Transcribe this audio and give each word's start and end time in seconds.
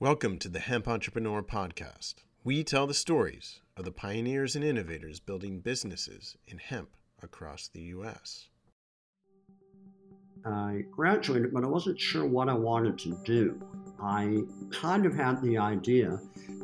Welcome 0.00 0.38
to 0.38 0.48
the 0.48 0.58
Hemp 0.58 0.88
Entrepreneur 0.88 1.40
Podcast. 1.40 2.14
We 2.42 2.64
tell 2.64 2.88
the 2.88 2.92
stories 2.92 3.60
of 3.76 3.84
the 3.84 3.92
pioneers 3.92 4.56
and 4.56 4.64
innovators 4.64 5.20
building 5.20 5.60
businesses 5.60 6.36
in 6.48 6.58
hemp 6.58 6.88
across 7.22 7.68
the 7.68 7.80
U.S. 7.82 8.48
I 10.44 10.82
graduated, 10.90 11.54
but 11.54 11.62
I 11.62 11.68
wasn't 11.68 12.00
sure 12.00 12.26
what 12.26 12.48
I 12.48 12.54
wanted 12.54 12.98
to 12.98 13.16
do. 13.24 13.62
I 14.02 14.42
kind 14.72 15.06
of 15.06 15.14
had 15.14 15.40
the 15.40 15.58
idea 15.58 16.20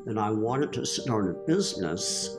that 0.06 0.18
I 0.18 0.32
wanted 0.32 0.72
to 0.72 0.84
start 0.84 1.30
a 1.30 1.34
business. 1.46 2.36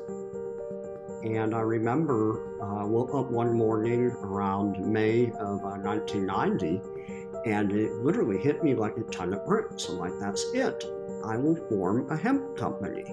And 1.24 1.56
I 1.56 1.62
remember 1.62 2.62
uh, 2.62 2.86
woke 2.86 3.16
up 3.16 3.32
one 3.32 3.54
morning 3.54 4.08
around 4.08 4.86
May 4.86 5.28
of 5.28 5.64
uh, 5.64 5.80
1990 5.80 6.82
and 7.46 7.72
it 7.72 7.92
literally 7.94 8.38
hit 8.38 8.64
me 8.64 8.76
like 8.76 8.98
a 8.98 9.04
ton 9.04 9.34
of 9.34 9.46
bricks. 9.46 9.88
I'm 9.90 9.98
like, 9.98 10.14
that's 10.20 10.44
it. 10.54 10.84
I 11.26 11.38
will 11.38 11.56
form 11.70 12.10
a 12.12 12.18
hemp 12.18 12.58
company. 12.58 13.04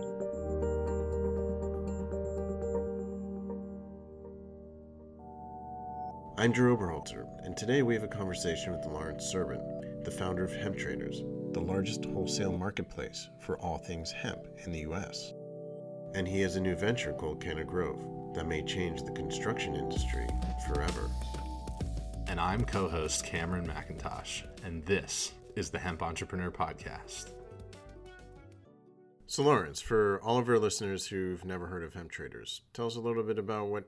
I'm 6.38 6.52
Drew 6.52 6.76
Oberholzer, 6.76 7.26
and 7.44 7.56
today 7.56 7.82
we 7.82 7.94
have 7.94 8.04
a 8.04 8.08
conversation 8.08 8.72
with 8.72 8.86
Lawrence 8.86 9.24
Serbin, 9.24 10.04
the 10.04 10.10
founder 10.10 10.44
of 10.44 10.52
Hemp 10.52 10.78
Traders, 10.78 11.24
the 11.52 11.60
largest 11.60 12.04
wholesale 12.04 12.56
marketplace 12.56 13.28
for 13.40 13.58
all 13.58 13.76
things 13.76 14.12
hemp 14.12 14.46
in 14.64 14.70
the 14.70 14.80
U.S. 14.80 15.32
And 16.14 16.28
he 16.28 16.40
has 16.42 16.54
a 16.54 16.60
new 16.60 16.76
venture 16.76 17.12
called 17.12 17.42
Canna 17.42 17.64
Grove 17.64 18.34
that 18.34 18.46
may 18.46 18.62
change 18.62 19.02
the 19.02 19.10
construction 19.10 19.74
industry 19.74 20.28
forever. 20.64 21.10
And 22.28 22.38
I'm 22.38 22.62
co 22.62 22.88
host 22.88 23.24
Cameron 23.24 23.66
McIntosh, 23.66 24.42
and 24.62 24.84
this 24.84 25.32
is 25.56 25.70
the 25.70 25.78
Hemp 25.78 26.02
Entrepreneur 26.02 26.50
Podcast. 26.50 27.32
So, 29.26 29.42
Lawrence, 29.42 29.80
for 29.80 30.20
all 30.22 30.36
of 30.38 30.46
our 30.46 30.58
listeners 30.58 31.06
who've 31.06 31.42
never 31.46 31.66
heard 31.66 31.82
of 31.82 31.94
hemp 31.94 32.10
traders, 32.10 32.60
tell 32.74 32.86
us 32.86 32.96
a 32.96 33.00
little 33.00 33.22
bit 33.22 33.38
about 33.38 33.68
what, 33.68 33.84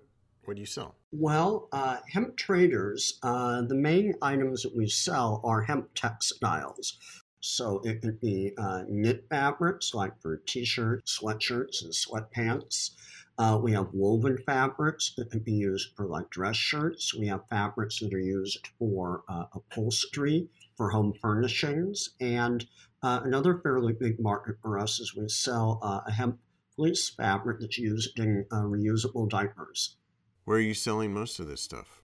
what 0.47 0.56
you 0.56 0.64
sell. 0.64 0.94
Well, 1.12 1.69
uh, 1.72 1.98
hemp 2.10 2.38
traders, 2.38 3.19
uh, 3.22 3.60
the 3.62 3.74
main 3.74 4.14
items 4.22 4.62
that 4.62 4.75
we 4.75 4.88
sell 4.88 5.42
are 5.44 5.60
hemp 5.60 5.91
textiles. 5.94 6.98
So 7.41 7.82
it 7.84 8.00
could 8.00 8.20
be 8.20 8.52
uh, 8.56 8.84
knit 8.88 9.27
fabrics 9.28 9.92
like 9.92 10.19
for 10.22 10.38
t 10.47 10.64
shirts, 10.64 11.20
sweatshirts, 11.22 11.84
and 11.84 11.92
sweatpants. 11.92 12.92
Uh, 13.41 13.56
we 13.56 13.72
have 13.72 13.88
woven 13.94 14.36
fabrics 14.44 15.14
that 15.16 15.30
can 15.30 15.41
be 15.41 15.52
used 15.52 15.96
for 15.96 16.05
like 16.05 16.28
dress 16.28 16.56
shirts. 16.56 17.14
We 17.14 17.27
have 17.28 17.48
fabrics 17.48 17.98
that 18.00 18.12
are 18.12 18.20
used 18.20 18.69
for 18.78 19.22
uh, 19.30 19.44
upholstery, 19.55 20.50
for 20.77 20.91
home 20.91 21.14
furnishings. 21.22 22.10
And 22.20 22.66
uh, 23.02 23.20
another 23.24 23.58
fairly 23.62 23.94
big 23.94 24.20
market 24.20 24.56
for 24.60 24.78
us 24.78 25.00
is 25.00 25.16
we 25.16 25.27
sell 25.30 25.80
uh, 25.82 26.02
a 26.06 26.12
hemp 26.12 26.38
fleece 26.77 27.08
fabric 27.08 27.60
that's 27.60 27.78
used 27.78 28.19
in 28.19 28.44
uh, 28.52 28.56
reusable 28.56 29.27
diapers. 29.27 29.97
Where 30.44 30.58
are 30.58 30.60
you 30.60 30.75
selling 30.75 31.14
most 31.14 31.41
of 31.41 31.47
this 31.47 31.62
stuff? 31.62 32.02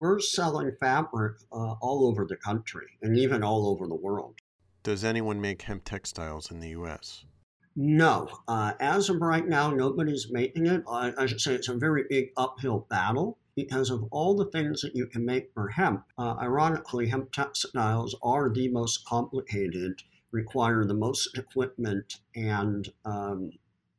We're 0.00 0.18
selling 0.18 0.72
fabric 0.80 1.36
uh, 1.52 1.74
all 1.82 2.08
over 2.08 2.24
the 2.24 2.36
country 2.36 2.86
and 3.02 3.18
even 3.18 3.42
all 3.42 3.68
over 3.68 3.86
the 3.86 3.94
world. 3.94 4.36
Does 4.82 5.04
anyone 5.04 5.42
make 5.42 5.60
hemp 5.60 5.84
textiles 5.84 6.50
in 6.50 6.60
the 6.60 6.70
U.S.? 6.70 7.26
No. 7.76 8.28
Uh, 8.48 8.72
as 8.80 9.08
of 9.08 9.20
right 9.20 9.46
now, 9.46 9.70
nobody's 9.70 10.30
making 10.30 10.66
it. 10.66 10.82
I, 10.88 11.12
I, 11.16 11.26
should 11.26 11.40
say 11.40 11.54
it's 11.54 11.68
a 11.68 11.74
very 11.74 12.04
big 12.08 12.30
uphill 12.36 12.86
battle 12.90 13.38
because 13.54 13.90
of 13.90 14.04
all 14.10 14.36
the 14.36 14.46
things 14.46 14.80
that 14.82 14.96
you 14.96 15.06
can 15.06 15.24
make 15.24 15.52
for 15.54 15.68
hemp. 15.68 16.04
Uh, 16.18 16.34
ironically, 16.40 17.08
hemp 17.08 17.32
textiles 17.32 18.16
are 18.22 18.48
the 18.48 18.68
most 18.68 19.04
complicated, 19.06 20.02
require 20.32 20.84
the 20.84 20.94
most 20.94 21.36
equipment, 21.38 22.20
and 22.34 22.92
um, 23.04 23.52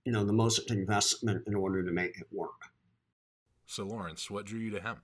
you 0.05 0.11
know 0.11 0.25
the 0.25 0.33
most 0.33 0.69
investment 0.69 1.47
in 1.47 1.55
order 1.55 1.83
to 1.83 1.92
make 1.92 2.17
it 2.20 2.27
work. 2.31 2.71
So, 3.67 3.86
Lawrence, 3.86 4.30
what 4.30 4.45
drew 4.45 4.60
you 4.60 4.71
to 4.71 4.81
hemp? 4.81 4.99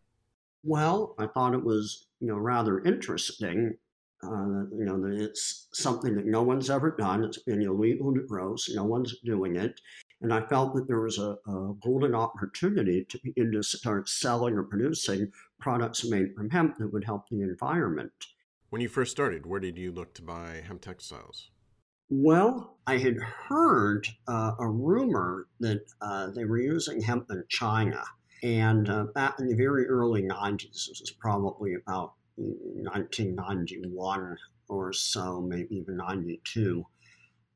Well, 0.63 1.15
I 1.17 1.27
thought 1.27 1.53
it 1.53 1.63
was 1.63 2.07
you 2.19 2.27
know 2.27 2.37
rather 2.37 2.79
interesting 2.79 3.77
uh, 4.23 4.65
you 4.75 4.85
know, 4.85 5.03
it's 5.05 5.67
something 5.73 6.15
that 6.15 6.25
no 6.25 6.41
one's 6.41 6.69
ever 6.69 6.95
done. 6.97 7.23
It's 7.23 7.43
been 7.43 7.61
illegal 7.61 8.13
to 8.13 8.21
grow, 8.21 8.55
so 8.55 8.73
no 8.73 8.83
one's 8.83 9.15
doing 9.23 9.55
it. 9.55 9.79
And 10.21 10.33
I 10.33 10.41
felt 10.47 10.73
that 10.75 10.87
there 10.87 11.01
was 11.01 11.19
a, 11.19 11.37
a 11.47 11.73
golden 11.83 12.15
opportunity 12.15 13.05
to 13.09 13.19
begin 13.23 13.51
to 13.51 13.61
start 13.61 14.09
selling 14.09 14.55
or 14.55 14.63
producing 14.63 15.31
products 15.59 16.03
made 16.03 16.33
from 16.35 16.49
hemp 16.49 16.77
that 16.77 16.91
would 16.91 17.03
help 17.03 17.29
the 17.29 17.41
environment. 17.41 18.11
When 18.69 18.81
you 18.81 18.89
first 18.89 19.11
started, 19.11 19.45
where 19.45 19.59
did 19.59 19.77
you 19.77 19.91
look 19.91 20.13
to 20.15 20.21
buy 20.23 20.63
hemp 20.65 20.81
textiles? 20.81 21.51
Well, 22.09 22.77
I 22.87 22.97
had 22.97 23.17
heard 23.17 24.07
uh, 24.27 24.53
a 24.59 24.67
rumor 24.67 25.47
that 25.59 25.85
uh, 26.01 26.31
they 26.31 26.45
were 26.45 26.59
using 26.59 27.01
hemp 27.01 27.27
in 27.29 27.43
China. 27.49 28.03
And 28.43 28.89
uh, 28.89 29.05
back 29.13 29.39
in 29.39 29.47
the 29.47 29.55
very 29.55 29.87
early 29.87 30.23
90s, 30.23 30.87
this 30.87 30.99
was 31.01 31.11
probably 31.19 31.75
about 31.75 32.13
1991 32.37 34.37
or 34.69 34.93
so, 34.93 35.41
maybe 35.41 35.77
even 35.77 35.97
92, 35.97 36.85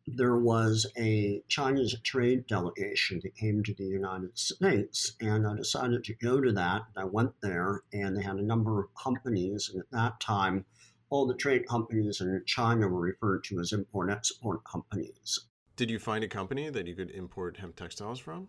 there 0.07 0.37
was 0.37 0.87
a 0.97 1.43
Chinese 1.47 1.95
trade 2.03 2.47
delegation 2.47 3.19
that 3.23 3.35
came 3.35 3.63
to 3.63 3.73
the 3.75 3.83
United 3.83 4.35
States, 4.37 5.15
and 5.21 5.45
I 5.45 5.55
decided 5.55 6.03
to 6.05 6.15
go 6.15 6.41
to 6.41 6.51
that. 6.53 6.81
I 6.97 7.05
went 7.05 7.33
there, 7.41 7.83
and 7.93 8.17
they 8.17 8.23
had 8.23 8.37
a 8.37 8.41
number 8.41 8.79
of 8.79 8.87
companies, 8.95 9.69
and 9.71 9.81
at 9.81 9.91
that 9.91 10.19
time, 10.19 10.65
all 11.09 11.27
the 11.27 11.35
trade 11.35 11.67
companies 11.67 12.21
in 12.21 12.41
China 12.45 12.87
were 12.87 13.01
referred 13.01 13.43
to 13.45 13.59
as 13.59 13.73
import 13.73 14.09
export 14.09 14.63
companies. 14.63 15.39
Did 15.75 15.91
you 15.91 15.99
find 15.99 16.23
a 16.23 16.27
company 16.27 16.69
that 16.69 16.87
you 16.87 16.95
could 16.95 17.11
import 17.11 17.57
hemp 17.57 17.75
textiles 17.75 18.19
from? 18.19 18.47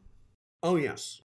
Oh, 0.63 0.77
yes. 0.77 1.21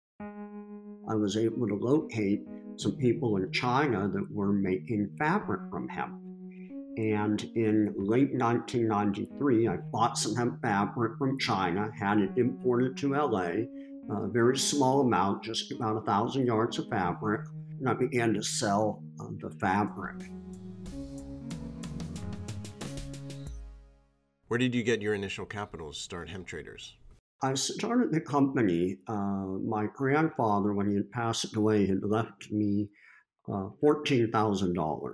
I 1.07 1.13
was 1.13 1.37
able 1.37 1.67
to 1.67 1.75
locate 1.75 2.41
some 2.77 2.93
people 2.93 3.37
in 3.37 3.51
China 3.51 4.07
that 4.07 4.31
were 4.31 4.51
making 4.51 5.11
fabric 5.19 5.61
from 5.69 5.87
hemp. 5.87 6.19
And 6.97 7.43
in 7.55 7.93
late 7.95 8.33
1993, 8.33 9.67
I 9.67 9.77
bought 9.77 10.17
some 10.17 10.35
hemp 10.35 10.61
fabric 10.61 11.17
from 11.19 11.37
China, 11.37 11.91
had 11.97 12.19
it 12.19 12.31
imported 12.37 12.97
to 12.97 13.13
LA, 13.13 13.65
a 14.09 14.27
very 14.27 14.57
small 14.57 15.01
amount, 15.01 15.43
just 15.43 15.71
about 15.71 15.97
a 15.97 16.01
thousand 16.01 16.47
yards 16.47 16.79
of 16.79 16.89
fabric, 16.89 17.41
and 17.79 17.87
I 17.87 17.93
began 17.93 18.33
to 18.33 18.41
sell 18.41 19.03
uh, 19.19 19.27
the 19.39 19.51
fabric. 19.51 20.15
Where 24.47 24.57
did 24.57 24.73
you 24.73 24.83
get 24.83 25.01
your 25.01 25.13
initial 25.13 25.45
capital 25.45 25.91
to 25.91 25.97
start 25.97 26.29
hemp 26.29 26.47
traders? 26.47 26.95
I 27.45 27.53
started 27.53 28.11
the 28.11 28.21
company. 28.21 28.97
Uh, 29.07 29.45
my 29.75 29.85
grandfather, 29.93 30.73
when 30.73 30.89
he 30.89 30.95
had 30.95 31.11
passed 31.11 31.55
away, 31.55 31.85
had 31.85 32.03
left 32.03 32.51
me 32.51 32.89
uh, 33.47 33.69
$14,000, 33.83 35.13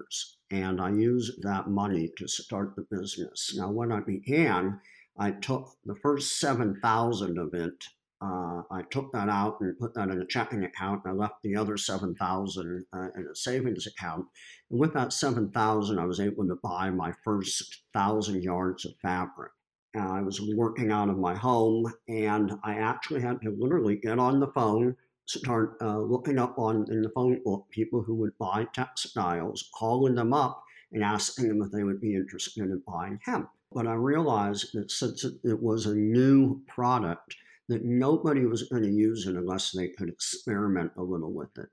and 0.52 0.80
I 0.80 0.92
used 0.92 1.44
that 1.44 1.70
money 1.70 2.10
to 2.18 2.30
start 2.30 2.78
the 2.78 2.88
business. 2.90 3.54
Now, 3.58 3.70
when 3.70 3.92
I 3.92 4.00
began, 4.00 4.80
I 5.18 5.32
took 5.32 5.76
the 5.84 5.98
first 5.98 6.40
7000 6.40 7.38
of 7.38 7.54
it. 7.54 7.84
Uh, 8.22 8.62
I 8.72 8.84
took 8.90 9.12
that 9.12 9.28
out 9.28 9.60
and 9.60 9.78
put 9.78 9.94
that 9.96 10.08
in 10.10 10.22
a 10.22 10.26
checking 10.26 10.64
account. 10.64 11.02
And 11.04 11.14
I 11.14 11.16
left 11.18 11.44
the 11.44 11.58
other 11.58 11.76
7000 11.76 12.86
uh, 12.94 13.08
in 13.18 13.28
a 13.30 13.36
savings 13.36 13.88
account. 13.88 14.26
And 14.70 14.80
with 14.80 14.94
that 14.94 15.12
7000 15.12 16.00
I 16.00 16.06
was 16.06 16.22
able 16.22 16.48
to 16.48 16.56
buy 16.64 16.92
my 16.92 17.12
first 17.26 17.84
1,000 17.92 18.42
yards 18.42 18.86
of 18.86 18.94
fabric. 19.02 19.52
I 19.96 20.22
was 20.22 20.42
working 20.56 20.92
out 20.92 21.10
of 21.10 21.18
my 21.18 21.36
home, 21.36 21.92
and 22.08 22.54
I 22.64 22.76
actually 22.76 23.22
had 23.22 23.42
to 23.42 23.56
literally 23.58 23.98
get 23.98 24.20
on 24.20 24.40
the 24.40 24.48
phone, 24.48 24.96
start 25.26 25.78
uh, 25.82 26.00
looking 26.00 26.40
up 26.40 26.58
on 26.58 26.86
in 26.90 27.02
the 27.02 27.10
phone 27.10 27.42
book 27.44 27.66
people 27.72 28.02
who 28.02 28.16
would 28.16 28.38
buy 28.38 28.68
textiles, 28.74 29.70
calling 29.76 30.16
them 30.16 30.34
up 30.34 30.64
and 30.92 31.04
asking 31.04 31.48
them 31.48 31.62
if 31.62 31.72
they 31.72 31.84
would 31.84 32.02
be 32.02 32.16
interested 32.16 32.64
in 32.64 32.82
buying 32.88 33.20
hemp. 33.24 33.50
But 33.72 33.88
I 33.88 33.94
realized 33.94 34.74
that 34.74 34.92
since 34.92 35.24
it 35.24 35.62
was 35.62 35.86
a 35.86 35.96
new 35.96 36.62
product, 36.68 37.36
that 37.70 37.86
nobody 37.86 38.46
was 38.46 38.64
going 38.64 38.84
to 38.84 38.92
use 38.92 39.28
it 39.28 39.36
unless 39.36 39.72
they 39.72 39.88
could 39.90 40.10
experiment 40.10 40.92
a 40.98 41.04
little 41.04 41.32
with 41.32 41.58
it. 41.58 41.70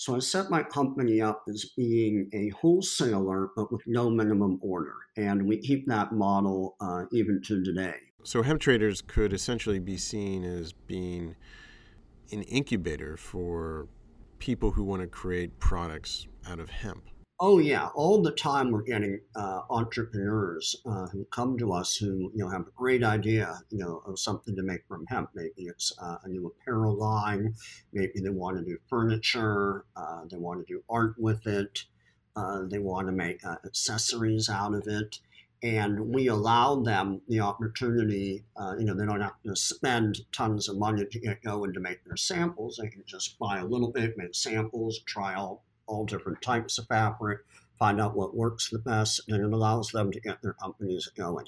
So 0.00 0.16
I 0.16 0.18
set 0.20 0.48
my 0.48 0.62
company 0.62 1.20
up 1.20 1.42
as 1.46 1.66
being 1.76 2.30
a 2.32 2.48
wholesaler, 2.58 3.50
but 3.54 3.70
with 3.70 3.82
no 3.86 4.08
minimum 4.08 4.58
order. 4.62 4.94
And 5.18 5.46
we 5.46 5.58
keep 5.58 5.86
that 5.88 6.10
model 6.10 6.74
uh, 6.80 7.04
even 7.12 7.42
to 7.42 7.62
today. 7.62 7.96
So 8.22 8.42
hemp 8.42 8.62
traders 8.62 9.02
could 9.02 9.34
essentially 9.34 9.78
be 9.78 9.98
seen 9.98 10.42
as 10.42 10.72
being 10.72 11.36
an 12.32 12.44
incubator 12.44 13.18
for 13.18 13.88
people 14.38 14.70
who 14.70 14.84
want 14.84 15.02
to 15.02 15.06
create 15.06 15.58
products 15.58 16.26
out 16.48 16.60
of 16.60 16.70
hemp. 16.70 17.04
Oh 17.42 17.58
yeah, 17.58 17.88
all 17.94 18.22
the 18.22 18.30
time 18.30 18.70
we're 18.70 18.82
getting 18.82 19.20
uh, 19.34 19.62
entrepreneurs 19.70 20.76
uh, 20.86 21.08
who 21.08 21.24
come 21.24 21.56
to 21.58 21.72
us 21.72 21.96
who 21.96 22.30
you 22.34 22.44
know 22.44 22.48
have 22.50 22.68
a 22.68 22.70
great 22.76 23.02
idea, 23.02 23.62
you 23.70 23.78
know, 23.78 24.02
of 24.06 24.18
something 24.18 24.54
to 24.54 24.62
make 24.62 24.86
from 24.86 25.06
hemp. 25.06 25.30
Maybe 25.34 25.62
it's 25.64 25.92
uh, 25.98 26.18
a 26.22 26.28
new 26.28 26.46
apparel 26.46 26.94
line. 26.96 27.54
Maybe 27.92 28.20
they 28.20 28.28
want 28.30 28.58
to 28.58 28.64
do 28.64 28.78
furniture. 28.88 29.86
Uh, 29.96 30.26
they 30.30 30.36
want 30.36 30.64
to 30.64 30.72
do 30.72 30.84
art 30.88 31.14
with 31.18 31.46
it. 31.46 31.86
Uh, 32.36 32.66
they 32.66 32.78
want 32.78 33.08
to 33.08 33.12
make 33.12 33.44
uh, 33.44 33.56
accessories 33.64 34.48
out 34.48 34.74
of 34.74 34.86
it. 34.86 35.18
and 35.62 35.98
we 36.14 36.26
allow 36.28 36.76
them 36.80 37.22
the 37.28 37.40
opportunity. 37.40 38.44
You 38.78 38.84
know, 38.84 38.94
they 38.94 39.06
don't 39.06 39.20
have 39.20 39.42
to 39.46 39.56
spend 39.56 40.20
tons 40.32 40.68
of 40.68 40.76
money 40.78 41.06
to 41.06 41.18
get 41.18 41.42
going 41.42 41.72
to 41.74 41.80
make 41.80 42.04
their 42.04 42.16
samples. 42.16 42.78
They 42.80 42.88
can 42.88 43.02
just 43.06 43.38
buy 43.38 43.58
a 43.58 43.66
little 43.66 43.90
bit, 43.90 44.16
make 44.16 44.34
samples, 44.34 45.00
try 45.06 45.34
all, 45.34 45.64
all 45.90 46.06
different 46.06 46.40
types 46.40 46.78
of 46.78 46.86
fabric, 46.86 47.40
find 47.78 48.00
out 48.00 48.16
what 48.16 48.36
works 48.36 48.70
the 48.70 48.78
best, 48.78 49.20
and 49.28 49.44
it 49.44 49.52
allows 49.52 49.90
them 49.90 50.12
to 50.12 50.20
get 50.20 50.40
their 50.40 50.54
companies 50.54 51.10
going. 51.16 51.46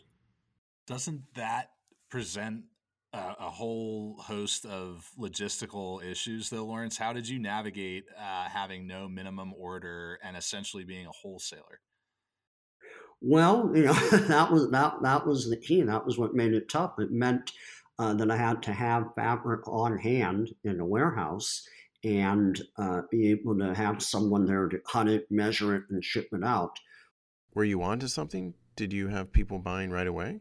Doesn't 0.87 1.23
that 1.35 1.71
present 2.11 2.65
a, 3.13 3.35
a 3.39 3.51
whole 3.51 4.17
host 4.19 4.67
of 4.67 5.09
logistical 5.19 6.05
issues, 6.05 6.51
though, 6.51 6.65
Lawrence? 6.65 6.97
How 6.99 7.13
did 7.13 7.29
you 7.29 7.39
navigate 7.39 8.05
uh, 8.19 8.49
having 8.49 8.87
no 8.87 9.09
minimum 9.09 9.55
order 9.57 10.19
and 10.25 10.37
essentially 10.37 10.85
being 10.85 11.07
a 11.07 11.13
wholesaler? 11.13 11.81
Well, 13.21 13.71
you 13.75 13.85
know 13.85 13.93
that 13.93 14.51
was 14.51 14.71
that 14.71 14.95
that 15.03 15.27
was 15.27 15.49
the 15.49 15.57
key. 15.57 15.83
That 15.83 16.05
was 16.05 16.19
what 16.19 16.35
made 16.35 16.55
it 16.55 16.69
tough. 16.69 16.99
It 16.99 17.13
meant 17.13 17.53
uh, 17.99 18.15
that 18.15 18.31
I 18.31 18.37
had 18.37 18.63
to 18.65 18.73
have 18.73 19.15
fabric 19.15 19.69
on 19.69 19.99
hand 19.99 20.51
in 20.65 20.81
a 20.81 20.85
warehouse 20.85 21.69
and 22.05 22.61
uh, 22.79 23.03
be 23.11 23.31
able 23.31 23.57
to 23.59 23.75
have 23.75 24.03
someone 24.03 24.45
there 24.45 24.69
to 24.69 24.79
cut 24.79 25.09
it, 25.09 25.27
measure 25.31 25.77
it, 25.77 25.85
and 25.91 26.05
ship 26.05 26.29
it 26.33 26.45
out. 26.45 26.79
Were 27.55 27.65
you 27.65 27.83
onto 27.83 28.09
something? 28.09 28.55
Did 28.77 28.93
you 28.93 29.09
have 29.09 29.33
people 29.33 29.59
buying 29.59 29.91
right 29.91 30.07
away? 30.07 30.41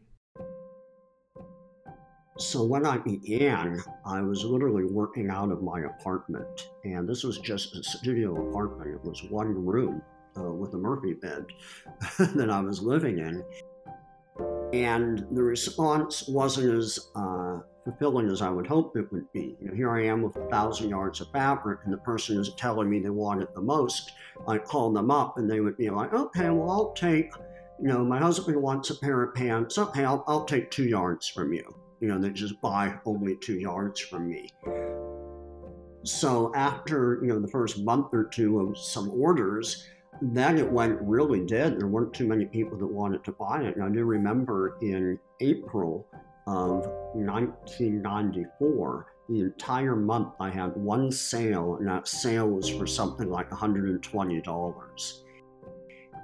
So 2.38 2.64
when 2.64 2.86
I 2.86 2.96
began, 2.96 3.78
I 4.06 4.22
was 4.22 4.44
literally 4.44 4.84
working 4.84 5.28
out 5.28 5.52
of 5.52 5.62
my 5.62 5.82
apartment, 5.82 6.70
and 6.84 7.06
this 7.06 7.24
was 7.24 7.38
just 7.38 7.76
a 7.76 7.82
studio 7.82 8.48
apartment. 8.48 8.90
It 8.90 9.04
was 9.04 9.22
one 9.24 9.64
room 9.64 10.00
uh, 10.36 10.50
with 10.50 10.72
a 10.72 10.78
Murphy 10.78 11.12
bed 11.12 11.44
that 12.18 12.50
I 12.50 12.60
was 12.60 12.82
living 12.82 13.18
in. 13.18 13.44
And 14.72 15.26
the 15.30 15.42
response 15.42 16.26
wasn't 16.26 16.74
as 16.74 16.98
uh, 17.14 17.58
fulfilling 17.84 18.28
as 18.28 18.42
I 18.42 18.50
would 18.50 18.66
hope 18.66 18.96
it 18.96 19.10
would 19.12 19.30
be. 19.32 19.56
You 19.60 19.68
know, 19.68 19.74
here 19.74 19.90
I 19.90 20.04
am 20.04 20.22
with 20.22 20.36
a 20.36 20.48
thousand 20.48 20.88
yards 20.90 21.20
of 21.20 21.30
fabric, 21.30 21.80
and 21.84 21.92
the 21.92 21.98
person 21.98 22.38
is 22.38 22.54
telling 22.54 22.88
me 22.88 23.00
they 23.00 23.10
want 23.10 23.42
it 23.42 23.54
the 23.54 23.60
most. 23.60 24.12
I 24.46 24.58
call 24.58 24.92
them 24.92 25.10
up, 25.10 25.38
and 25.38 25.50
they 25.50 25.60
would 25.60 25.76
be 25.76 25.90
like, 25.90 26.12
"Okay, 26.12 26.50
well, 26.50 26.70
I'll 26.70 26.92
take." 26.92 27.32
You 27.80 27.88
know, 27.88 28.04
my 28.04 28.18
husband 28.18 28.60
wants 28.60 28.90
a 28.90 28.94
pair 28.94 29.22
of 29.22 29.34
pants. 29.34 29.78
Okay, 29.78 30.04
I'll, 30.04 30.22
I'll 30.28 30.44
take 30.44 30.70
two 30.70 30.84
yards 30.84 31.26
from 31.26 31.52
you. 31.52 31.74
You 32.00 32.08
know, 32.08 32.18
they 32.18 32.30
just 32.30 32.60
buy 32.60 32.94
only 33.04 33.36
two 33.36 33.58
yards 33.58 34.00
from 34.00 34.28
me. 34.28 34.50
So 36.04 36.52
after 36.54 37.20
you 37.22 37.28
know 37.28 37.38
the 37.38 37.48
first 37.48 37.80
month 37.80 38.08
or 38.12 38.24
two 38.24 38.60
of 38.60 38.78
some 38.78 39.10
orders, 39.10 39.88
then 40.20 40.58
it 40.58 40.70
went 40.70 41.00
really 41.00 41.44
dead. 41.46 41.78
There 41.78 41.86
weren't 41.86 42.12
too 42.12 42.26
many 42.26 42.44
people 42.46 42.78
that 42.78 42.86
wanted 42.86 43.24
to 43.24 43.32
buy 43.32 43.62
it. 43.62 43.76
And 43.76 43.84
I 43.84 43.88
do 43.88 44.04
remember 44.04 44.76
in 44.80 45.18
April 45.40 46.06
of 46.46 46.86
1994, 47.14 49.06
the 49.28 49.40
entire 49.40 49.96
month 49.96 50.34
I 50.40 50.50
had 50.50 50.76
one 50.76 51.10
sale, 51.12 51.76
and 51.76 51.88
that 51.88 52.08
sale 52.08 52.48
was 52.48 52.68
for 52.68 52.86
something 52.86 53.30
like 53.30 53.50
$120. 53.50 55.22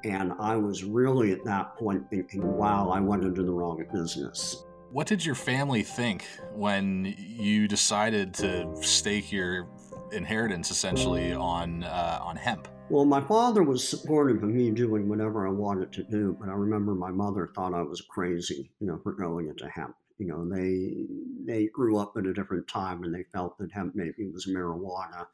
And 0.05 0.33
I 0.39 0.57
was 0.57 0.85
really 0.85 1.33
at 1.33 1.45
that 1.45 1.77
point 1.77 2.09
thinking, 2.11 2.57
wow, 2.57 2.91
I 2.91 3.01
went 3.01 3.25
into 3.25 3.43
the 3.43 3.51
wrong 3.53 3.85
business. 3.93 4.65
What 4.91 5.07
did 5.07 5.25
your 5.25 5.35
family 5.35 5.83
think 5.83 6.25
when 6.55 7.15
you 7.19 7.69
decided 7.69 8.33
to 8.35 8.69
stake 8.81 9.33
your 9.33 9.69
inheritance 10.13 10.71
essentially 10.71 11.33
on 11.33 11.85
uh, 11.85 12.21
on 12.23 12.37
hemp? 12.37 12.69
Well, 12.91 13.05
my 13.05 13.21
father 13.21 13.63
was 13.63 13.87
supportive 13.87 14.43
of 14.43 14.49
me 14.49 14.71
doing 14.71 15.09
whatever 15.09 15.47
I 15.47 15.51
wanted 15.51 15.93
to 15.93 16.05
do, 16.05 16.37
but 16.41 16.49
I 16.49 16.53
remember 16.53 16.95
my 16.95 17.11
mother 17.11 17.51
thought 17.55 17.75
I 17.75 17.83
was 17.83 18.01
crazy, 18.01 18.71
you 18.81 18.87
know, 18.87 18.99
for 19.03 19.13
going 19.13 19.49
into 19.49 19.69
hemp. 19.69 19.95
You 20.19 20.27
know, 20.27 20.49
they 20.49 21.07
they 21.45 21.67
grew 21.69 21.99
up 21.99 22.15
at 22.17 22.27
a 22.27 22.35
different 22.35 22.69
time 22.69 23.05
and 23.05 23.15
they 23.15 23.25
felt 23.33 23.59
that 23.59 23.73
hemp 23.73 23.95
maybe 23.95 24.29
was 24.33 24.47
marijuana, 24.47 25.27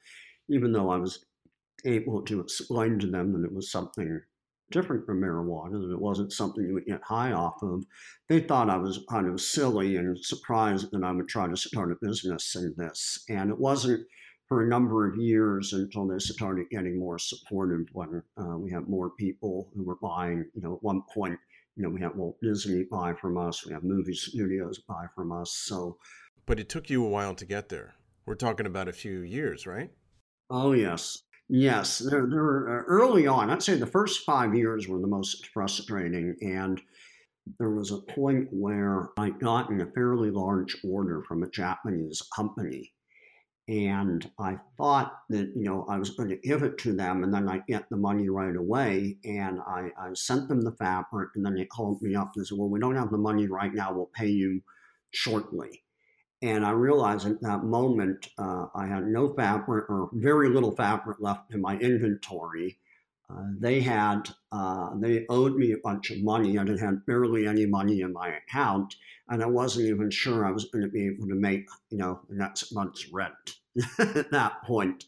even 0.49 0.73
though 0.73 0.91
I 0.91 0.97
was 0.97 1.25
able 1.85 2.23
to 2.23 2.41
explain 2.41 2.99
to 2.99 3.07
them 3.07 3.33
that 3.33 3.47
it 3.47 3.55
was 3.55 3.71
something 3.71 4.21
different 4.71 5.07
from 5.07 5.21
marijuana, 5.21 5.73
that 5.73 5.93
it 5.93 6.01
wasn't 6.01 6.33
something 6.33 6.65
you 6.65 6.75
would 6.75 6.87
get 6.87 7.03
high 7.03 7.33
off 7.33 7.63
of. 7.63 7.85
They 8.29 8.41
thought 8.41 8.71
I 8.71 8.77
was 8.77 9.05
kind 9.09 9.29
of 9.29 9.41
silly 9.41 9.97
and 9.97 10.19
surprised 10.19 10.91
that 10.91 11.05
I 11.05 11.13
would 11.13 11.29
try 11.29 11.49
to 11.49 11.57
start 11.57 11.93
a 11.93 11.97
business 12.01 12.57
in 12.57 12.75
this. 12.77 13.25
And 13.29 13.51
it 13.51 13.59
wasn't 13.59 14.07
for 14.49 14.63
a 14.63 14.69
number 14.69 15.09
of 15.09 15.17
years 15.17 15.73
until 15.73 16.07
they 16.07 16.19
started 16.19 16.71
getting 16.71 16.99
more 16.99 17.19
supportive 17.19 17.87
when 17.93 18.23
uh, 18.37 18.57
we 18.57 18.71
had 18.71 18.89
more 18.89 19.11
people 19.11 19.71
who 19.75 19.85
were 19.85 19.97
buying. 19.97 20.45
You 20.55 20.63
know, 20.63 20.75
at 20.75 20.83
one 20.83 21.03
point, 21.13 21.39
you 21.77 21.83
know, 21.83 21.91
we 21.91 22.01
have 22.01 22.17
Walt 22.17 22.37
Disney 22.41 22.85
buy 22.91 23.15
from 23.15 23.37
us, 23.37 23.67
we 23.67 23.73
have 23.73 23.83
movie 23.83 24.15
studios 24.15 24.81
buy 24.89 25.07
from 25.15 25.33
us. 25.33 25.53
So, 25.65 25.99
but 26.47 26.61
it 26.61 26.69
took 26.69 26.91
you 26.91 27.05
a 27.05 27.09
while 27.09 27.35
to 27.35 27.47
get 27.47 27.69
there. 27.69 27.95
We're 28.27 28.35
talking 28.35 28.67
about 28.67 28.89
a 28.89 28.93
few 28.93 29.21
years, 29.21 29.67
right? 29.67 29.91
Oh 30.51 30.73
yes, 30.73 31.23
yes. 31.49 31.99
There, 31.99 32.27
there. 32.29 32.81
Uh, 32.81 32.83
early 32.87 33.27
on, 33.27 33.51
I'd 33.51 33.63
say 33.63 33.75
the 33.75 33.87
first 33.87 34.25
five 34.25 34.55
years 34.55 34.89
were 34.89 35.01
the 35.01 35.07
most 35.07 35.47
frustrating, 35.49 36.37
and 36.41 36.81
there 37.59 37.71
was 37.71 37.91
a 37.91 38.01
point 38.13 38.49
where 38.51 39.11
I 39.19 39.31
got 39.31 39.71
in 39.71 39.81
a 39.81 39.91
fairly 39.93 40.31
large 40.31 40.77
order 40.85 41.23
from 41.27 41.43
a 41.43 41.51
Japanese 41.51 42.23
company 42.35 42.93
and 43.67 44.31
I 44.39 44.59
thought 44.77 45.21
that, 45.31 45.53
you 45.57 45.65
know, 45.65 45.87
I 45.89 45.99
was 45.99 46.11
going 46.11 46.29
to 46.29 46.37
give 46.37 46.63
it 46.63 46.77
to 46.79 46.93
them 46.93 47.25
and 47.25 47.33
then 47.33 47.49
I'd 47.49 47.67
get 47.67 47.89
the 47.89 47.97
money 47.97 48.29
right 48.29 48.55
away. 48.55 49.17
And 49.25 49.61
I, 49.61 49.91
I 49.99 50.13
sent 50.13 50.49
them 50.49 50.61
the 50.61 50.73
fabric 50.73 51.31
and 51.35 51.45
then 51.45 51.55
they 51.55 51.65
called 51.65 52.03
me 52.03 52.15
up 52.15 52.33
and 52.37 52.47
said, 52.47 52.59
well, 52.59 52.69
we 52.69 52.79
don't 52.79 52.97
have 52.97 53.11
the 53.11 53.17
money 53.17 53.47
right 53.47 53.73
now. 53.73 53.93
We'll 53.93 54.11
pay 54.15 54.29
you 54.29 54.63
shortly. 55.13 55.83
And 56.43 56.67
I 56.67 56.73
realized 56.73 57.27
at 57.27 57.41
that 57.41 57.65
moment 57.65 58.29
uh, 58.37 58.67
I 58.75 58.87
had 58.87 59.07
no 59.07 59.33
fabric 59.33 59.89
or 59.89 60.11
very 60.13 60.51
little 60.51 60.77
fabric 60.77 61.17
left 61.21 61.55
in 61.55 61.63
my 61.63 61.79
inventory. 61.79 62.77
Uh, 63.35 63.47
they 63.59 63.81
had, 63.81 64.29
uh, 64.53 64.91
they 64.97 65.27
owed 65.29 65.57
me 65.57 65.73
a 65.73 65.79
bunch 65.79 66.11
of 66.11 66.23
money. 66.23 66.57
and 66.57 66.71
I 66.71 66.85
had 66.85 67.05
barely 67.07 67.47
any 67.47 67.67
money 67.67 68.03
in 68.03 68.13
my 68.13 68.37
account, 68.37 68.95
and 69.29 69.43
I 69.43 69.47
wasn't 69.47 69.89
even 69.89 70.11
sure 70.11 70.47
I 70.47 70.51
was 70.51 70.67
going 70.67 70.85
to 70.85 70.91
be 70.91 71.07
able 71.07 71.27
to 71.29 71.35
make, 71.35 71.67
you 71.91 71.99
know, 71.99 72.21
the 72.29 72.37
next 72.37 72.73
month's 72.73 73.09
rent 73.13 73.35
at 73.99 74.31
that 74.31 74.63
point. 74.65 75.05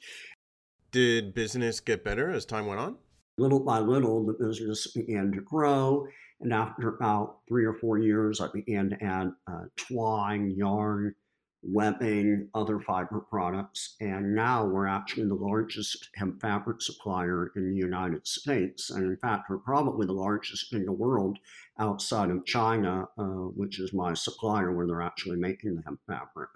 Did 0.90 1.34
business 1.34 1.80
get 1.80 2.04
better 2.04 2.30
as 2.30 2.46
time 2.46 2.66
went 2.66 2.80
on? 2.80 2.96
Little 3.38 3.60
by 3.60 3.80
little, 3.80 4.24
the 4.24 4.32
business 4.32 4.86
began 4.88 5.30
to 5.32 5.40
grow. 5.42 6.06
And 6.40 6.52
after 6.52 6.88
about 6.88 7.38
three 7.48 7.64
or 7.64 7.74
four 7.74 7.98
years, 7.98 8.40
I 8.40 8.48
began 8.52 8.90
to 8.90 9.04
add 9.04 9.32
uh, 9.46 9.64
twine, 9.76 10.50
yarn, 10.50 11.14
webbing, 11.62 12.48
other 12.54 12.80
fiber 12.80 13.20
products. 13.20 13.96
And 14.00 14.34
now 14.34 14.64
we're 14.64 14.86
actually 14.86 15.26
the 15.26 15.34
largest 15.34 16.08
hemp 16.14 16.40
fabric 16.40 16.80
supplier 16.80 17.52
in 17.56 17.70
the 17.70 17.76
United 17.76 18.26
States. 18.26 18.90
And 18.90 19.04
in 19.04 19.16
fact, 19.16 19.50
we're 19.50 19.58
probably 19.58 20.06
the 20.06 20.12
largest 20.12 20.72
in 20.72 20.84
the 20.84 20.92
world 20.92 21.38
outside 21.78 22.30
of 22.30 22.44
China, 22.44 23.06
uh, 23.18 23.24
which 23.24 23.80
is 23.80 23.92
my 23.92 24.14
supplier 24.14 24.72
where 24.72 24.86
they're 24.86 25.02
actually 25.02 25.36
making 25.36 25.76
the 25.76 25.82
hemp 25.82 26.00
fabric. 26.06 26.50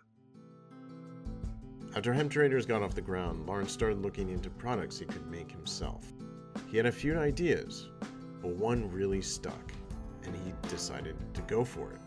After 1.97 2.13
Hemp 2.13 2.31
Traders 2.31 2.67
got 2.67 2.83
off 2.83 2.95
the 2.95 3.01
ground, 3.01 3.47
Lawrence 3.47 3.73
started 3.73 4.01
looking 4.01 4.31
into 4.31 4.49
products 4.49 5.01
he 5.01 5.07
could 5.07 5.27
make 5.29 5.51
himself. 5.51 6.05
He 6.71 6.77
had 6.77 6.87
a 6.87 6.93
few 6.93 7.19
ideas, 7.19 7.89
but 8.41 8.53
one 8.53 8.89
really 8.93 9.21
stuck, 9.21 9.73
and 10.23 10.37
he 10.37 10.53
decided 10.69 11.17
to 11.35 11.43
go 11.43 11.65
for 11.65 11.91
it. 11.91 11.99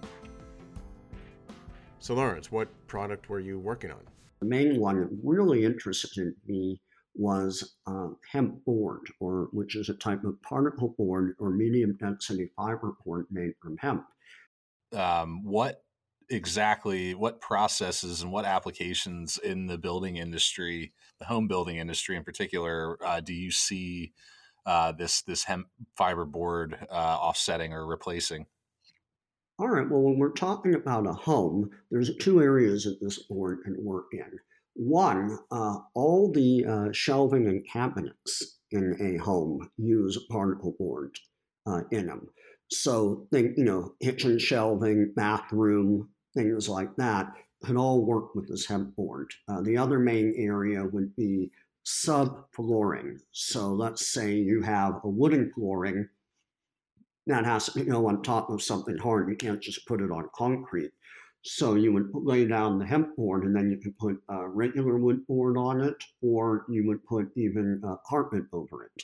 So, 2.03 2.15
Lawrence, 2.15 2.51
what 2.51 2.67
product 2.87 3.29
were 3.29 3.39
you 3.39 3.57
working 3.57 3.89
on? 3.89 4.01
The 4.41 4.45
main 4.45 4.77
one 4.77 4.99
that 4.99 5.09
really 5.23 5.63
interested 5.63 6.33
me 6.45 6.81
was 7.15 7.77
uh, 7.87 8.09
hemp 8.29 8.65
board, 8.65 8.99
or 9.21 9.47
which 9.53 9.77
is 9.77 9.87
a 9.87 9.93
type 9.93 10.25
of 10.25 10.41
particle 10.41 10.95
board 10.97 11.37
or 11.39 11.51
medium 11.51 11.95
density 11.97 12.49
fiber 12.57 12.97
board 13.05 13.27
made 13.31 13.53
from 13.61 13.77
hemp. 13.77 14.03
Um, 14.91 15.45
what 15.45 15.85
exactly, 16.29 17.15
what 17.15 17.39
processes 17.39 18.21
and 18.21 18.33
what 18.33 18.43
applications 18.43 19.37
in 19.37 19.67
the 19.67 19.77
building 19.77 20.17
industry, 20.17 20.91
the 21.19 21.25
home 21.25 21.47
building 21.47 21.77
industry 21.77 22.17
in 22.17 22.25
particular, 22.25 22.97
uh, 23.01 23.21
do 23.21 23.33
you 23.33 23.49
see 23.49 24.11
uh, 24.65 24.91
this 24.91 25.21
this 25.21 25.45
hemp 25.45 25.67
fiber 25.95 26.25
board 26.25 26.85
uh, 26.91 26.93
offsetting 26.93 27.71
or 27.71 27.87
replacing? 27.87 28.47
All 29.63 29.69
right, 29.69 29.89
well, 29.89 30.01
when 30.01 30.19
we're 30.19 30.33
talking 30.33 30.75
about 30.75 31.07
a 31.07 31.13
home, 31.13 31.69
there's 31.89 32.13
two 32.17 32.41
areas 32.41 32.83
that 32.83 32.99
this 32.99 33.19
board 33.19 33.59
can 33.63 33.77
work 33.81 34.07
in. 34.11 34.29
One, 34.73 35.39
uh, 35.51 35.77
all 35.93 36.33
the 36.33 36.65
uh, 36.65 36.91
shelving 36.91 37.47
and 37.47 37.65
cabinets 37.65 38.59
in 38.71 38.97
a 38.99 39.23
home 39.23 39.71
use 39.77 40.19
particle 40.29 40.75
board 40.77 41.17
uh, 41.65 41.83
in 41.91 42.07
them. 42.07 42.27
So, 42.71 43.25
think, 43.31 43.57
you 43.57 43.63
know, 43.63 43.93
kitchen 44.01 44.37
shelving, 44.37 45.13
bathroom, 45.15 46.09
things 46.35 46.67
like 46.67 46.93
that 46.97 47.31
can 47.63 47.77
all 47.77 48.05
work 48.05 48.35
with 48.35 48.49
this 48.49 48.65
hemp 48.65 48.93
board. 48.97 49.31
Uh, 49.47 49.61
the 49.61 49.77
other 49.77 49.97
main 49.97 50.33
area 50.35 50.83
would 50.83 51.15
be 51.15 51.51
sub 51.85 52.47
flooring. 52.51 53.17
So, 53.31 53.69
let's 53.69 54.11
say 54.11 54.33
you 54.33 54.61
have 54.61 54.99
a 55.05 55.09
wooden 55.09 55.53
flooring 55.55 56.09
that 57.27 57.45
has 57.45 57.65
to 57.67 57.83
go 57.83 58.07
on 58.07 58.21
top 58.21 58.49
of 58.49 58.61
something 58.61 58.97
hard. 58.97 59.29
You 59.29 59.35
can't 59.35 59.61
just 59.61 59.87
put 59.87 60.01
it 60.01 60.11
on 60.11 60.29
concrete. 60.35 60.91
So 61.45 61.75
you 61.75 61.91
would 61.91 62.09
lay 62.13 62.45
down 62.45 62.79
the 62.79 62.85
hemp 62.85 63.15
board, 63.17 63.43
and 63.43 63.55
then 63.55 63.69
you 63.69 63.77
could 63.77 63.97
put 63.97 64.17
a 64.29 64.47
regular 64.47 64.97
wood 64.97 65.27
board 65.27 65.57
on 65.57 65.81
it, 65.81 66.01
or 66.21 66.65
you 66.69 66.87
would 66.87 67.03
put 67.05 67.29
even 67.35 67.81
a 67.83 67.95
carpet 68.07 68.43
over 68.53 68.85
it. 68.85 69.03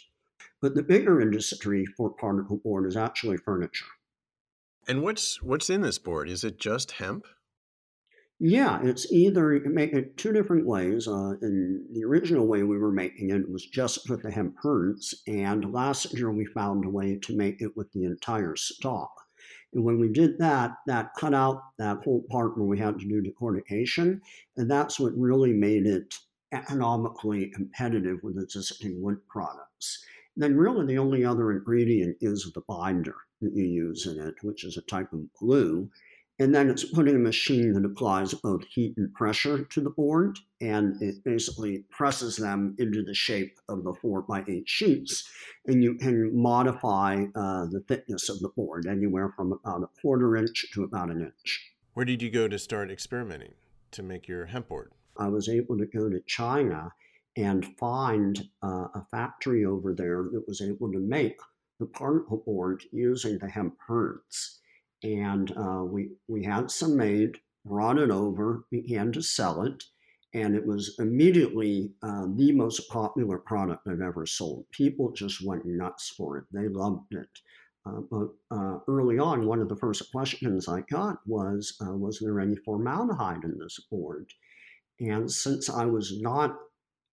But 0.61 0.75
the 0.75 0.83
bigger 0.83 1.21
industry 1.21 1.85
for 1.97 2.09
particle 2.09 2.57
board 2.57 2.85
is 2.85 2.95
actually 2.95 3.37
furniture. 3.37 3.85
And 4.87 5.01
what's 5.03 5.41
what's 5.41 5.69
in 5.69 5.81
this 5.81 5.99
board? 5.99 6.29
Is 6.29 6.43
it 6.43 6.59
just 6.59 6.93
hemp? 6.93 7.25
Yeah, 8.41 8.79
it's 8.83 9.11
either 9.11 9.59
make 9.65 9.91
it 9.91 10.15
two 10.15 10.31
different 10.31 10.65
ways. 10.65 11.07
Uh, 11.09 11.33
in 11.41 11.85
the 11.91 12.05
original 12.05 12.47
way 12.47 12.63
we 12.63 12.77
were 12.77 12.91
making 12.91 13.31
it 13.31 13.49
was 13.49 13.65
just 13.65 14.09
with 14.09 14.23
the 14.23 14.31
hemp 14.31 14.55
hurds, 14.61 15.13
and 15.27 15.73
last 15.73 16.13
year 16.13 16.31
we 16.31 16.45
found 16.45 16.85
a 16.85 16.89
way 16.89 17.17
to 17.17 17.35
make 17.35 17.61
it 17.61 17.75
with 17.75 17.91
the 17.91 18.05
entire 18.05 18.55
stalk. 18.55 19.11
And 19.73 19.83
when 19.83 19.99
we 19.99 20.07
did 20.07 20.37
that, 20.39 20.71
that 20.87 21.13
cut 21.17 21.33
out 21.33 21.61
that 21.77 21.97
whole 22.03 22.23
part 22.29 22.57
where 22.57 22.65
we 22.65 22.79
had 22.79 22.97
to 22.99 23.05
do 23.07 23.21
decortication, 23.21 24.21
and 24.55 24.71
that's 24.71 25.01
what 25.01 25.17
really 25.17 25.51
made 25.51 25.85
it 25.85 26.15
economically 26.53 27.49
competitive 27.49 28.19
with 28.23 28.37
existing 28.39 29.01
wood 29.01 29.17
products. 29.27 30.01
And 30.35 30.43
then 30.43 30.55
really 30.55 30.85
the 30.85 30.97
only 30.97 31.25
other 31.25 31.51
ingredient 31.51 32.15
is 32.21 32.49
the 32.55 32.61
binder 32.61 33.15
that 33.41 33.53
you 33.53 33.65
use 33.65 34.07
in 34.07 34.17
it, 34.17 34.35
which 34.43 34.63
is 34.63 34.77
a 34.77 34.81
type 34.83 35.11
of 35.11 35.31
glue. 35.33 35.89
And 36.41 36.55
then 36.55 36.69
it's 36.69 36.85
put 36.85 37.09
in 37.09 37.17
a 37.17 37.19
machine 37.19 37.73
that 37.73 37.83
applies 37.83 38.33
both 38.33 38.65
heat 38.67 38.95
and 38.95 39.13
pressure 39.13 39.65
to 39.65 39.81
the 39.81 39.89
board, 39.89 40.39
and 40.61 41.01
it 41.01 41.21
basically 41.25 41.83
presses 41.89 42.37
them 42.37 42.77
into 42.79 43.03
the 43.03 43.13
shape 43.13 43.59
of 43.67 43.83
the 43.83 43.93
four 43.93 44.21
by 44.21 44.45
eight 44.47 44.67
sheets. 44.67 45.29
And 45.67 45.83
you 45.83 45.95
can 45.95 46.33
modify 46.33 47.25
uh, 47.35 47.65
the 47.65 47.83
thickness 47.89 48.29
of 48.29 48.39
the 48.39 48.49
board 48.55 48.87
anywhere 48.87 49.33
from 49.35 49.51
about 49.51 49.83
a 49.83 50.01
quarter 50.01 50.37
inch 50.37 50.65
to 50.73 50.83
about 50.83 51.11
an 51.11 51.21
inch. 51.21 51.73
Where 51.93 52.05
did 52.05 52.21
you 52.21 52.29
go 52.29 52.47
to 52.47 52.57
start 52.57 52.89
experimenting 52.89 53.55
to 53.91 54.01
make 54.01 54.29
your 54.29 54.45
hemp 54.45 54.69
board? 54.69 54.93
I 55.17 55.27
was 55.27 55.49
able 55.49 55.77
to 55.77 55.85
go 55.85 56.09
to 56.09 56.21
China 56.21 56.93
and 57.35 57.65
find 57.77 58.47
uh, 58.63 58.87
a 58.95 59.05
factory 59.11 59.65
over 59.65 59.93
there 59.93 60.29
that 60.31 60.47
was 60.47 60.61
able 60.61 60.89
to 60.93 60.99
make 60.99 61.37
the 61.79 61.85
particle 61.85 62.43
board 62.45 62.83
using 62.93 63.37
the 63.39 63.49
hemp 63.49 63.75
hurds 63.85 64.59
and 65.03 65.51
uh, 65.57 65.83
we 65.83 66.09
we 66.27 66.43
had 66.43 66.71
some 66.71 66.95
made, 66.97 67.37
brought 67.65 67.97
it 67.97 68.11
over, 68.11 68.65
began 68.71 69.11
to 69.13 69.21
sell 69.21 69.63
it, 69.63 69.83
and 70.33 70.55
it 70.55 70.65
was 70.65 70.95
immediately 70.99 71.93
uh, 72.03 72.25
the 72.35 72.51
most 72.51 72.89
popular 72.89 73.37
product 73.37 73.87
I've 73.87 74.01
ever 74.01 74.25
sold. 74.25 74.65
People 74.71 75.11
just 75.11 75.45
went 75.45 75.65
nuts 75.65 76.09
for 76.09 76.37
it; 76.37 76.45
they 76.51 76.67
loved 76.67 77.13
it. 77.13 77.29
Uh, 77.85 78.01
but 78.11 78.29
uh, 78.51 78.79
early 78.87 79.17
on, 79.19 79.47
one 79.47 79.61
of 79.61 79.69
the 79.69 79.75
first 79.75 80.11
questions 80.11 80.67
I 80.67 80.81
got 80.81 81.19
was, 81.25 81.77
uh, 81.81 81.93
"Was 81.93 82.19
there 82.19 82.39
any 82.39 82.55
formaldehyde 82.57 83.43
in 83.43 83.57
this 83.57 83.79
board?" 83.89 84.31
And 84.99 85.31
since 85.31 85.69
I 85.69 85.85
was 85.85 86.19
not 86.21 86.57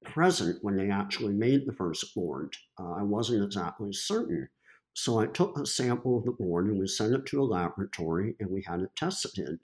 present 0.04 0.62
when 0.62 0.76
they 0.76 0.90
actually 0.90 1.34
made 1.34 1.66
the 1.66 1.72
first 1.72 2.14
board, 2.14 2.56
uh, 2.78 2.92
I 2.92 3.02
wasn't 3.02 3.44
exactly 3.44 3.92
certain. 3.92 4.48
So 4.96 5.20
I 5.20 5.26
took 5.26 5.58
a 5.58 5.66
sample 5.66 6.16
of 6.16 6.24
the 6.24 6.32
board 6.32 6.68
and 6.68 6.78
we 6.78 6.86
sent 6.86 7.14
it 7.14 7.26
to 7.26 7.42
a 7.42 7.44
laboratory 7.44 8.34
and 8.40 8.50
we 8.50 8.64
had 8.66 8.80
it 8.80 8.96
tested. 8.96 9.58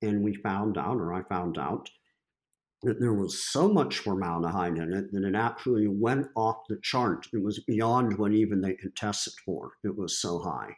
And 0.00 0.22
we 0.22 0.34
found 0.36 0.78
out, 0.78 0.96
or 0.96 1.12
I 1.12 1.24
found 1.24 1.58
out, 1.58 1.90
that 2.82 3.00
there 3.00 3.12
was 3.12 3.42
so 3.50 3.68
much 3.68 3.98
formaldehyde 3.98 4.78
in 4.78 4.94
it 4.94 5.12
that 5.12 5.24
it 5.24 5.34
actually 5.34 5.88
went 5.88 6.28
off 6.36 6.68
the 6.68 6.78
chart. 6.82 7.26
It 7.32 7.42
was 7.42 7.64
beyond 7.64 8.16
what 8.16 8.32
even 8.32 8.60
they 8.60 8.74
could 8.74 8.94
test 8.94 9.26
it 9.26 9.34
for. 9.44 9.72
It 9.82 9.98
was 9.98 10.20
so 10.20 10.38
high. 10.38 10.76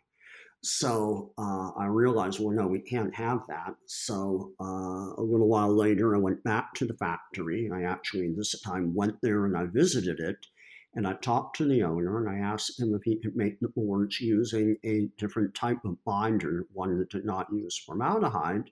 So 0.64 1.32
uh, 1.36 1.72
I 1.78 1.84
realized, 1.84 2.40
well, 2.40 2.56
no, 2.56 2.66
we 2.66 2.80
can't 2.80 3.14
have 3.14 3.40
that. 3.48 3.74
So 3.86 4.52
uh, 4.58 5.12
a 5.18 5.22
little 5.22 5.48
while 5.48 5.76
later, 5.76 6.16
I 6.16 6.18
went 6.18 6.42
back 6.44 6.72
to 6.76 6.86
the 6.86 6.94
factory. 6.94 7.70
I 7.72 7.82
actually, 7.82 8.32
this 8.34 8.58
time, 8.62 8.94
went 8.94 9.16
there 9.22 9.44
and 9.44 9.54
I 9.54 9.66
visited 9.66 10.18
it. 10.18 10.46
And 10.94 11.06
I 11.06 11.14
talked 11.14 11.56
to 11.56 11.64
the 11.64 11.82
owner 11.82 12.18
and 12.18 12.28
I 12.28 12.46
asked 12.46 12.78
him 12.78 12.94
if 12.94 13.02
he 13.02 13.16
could 13.16 13.34
make 13.34 13.58
the 13.60 13.68
boards 13.68 14.20
using 14.20 14.76
a 14.84 15.08
different 15.16 15.54
type 15.54 15.82
of 15.84 16.02
binder, 16.04 16.66
one 16.72 16.98
that 16.98 17.10
did 17.10 17.24
not 17.24 17.52
use 17.52 17.78
formaldehyde. 17.78 18.70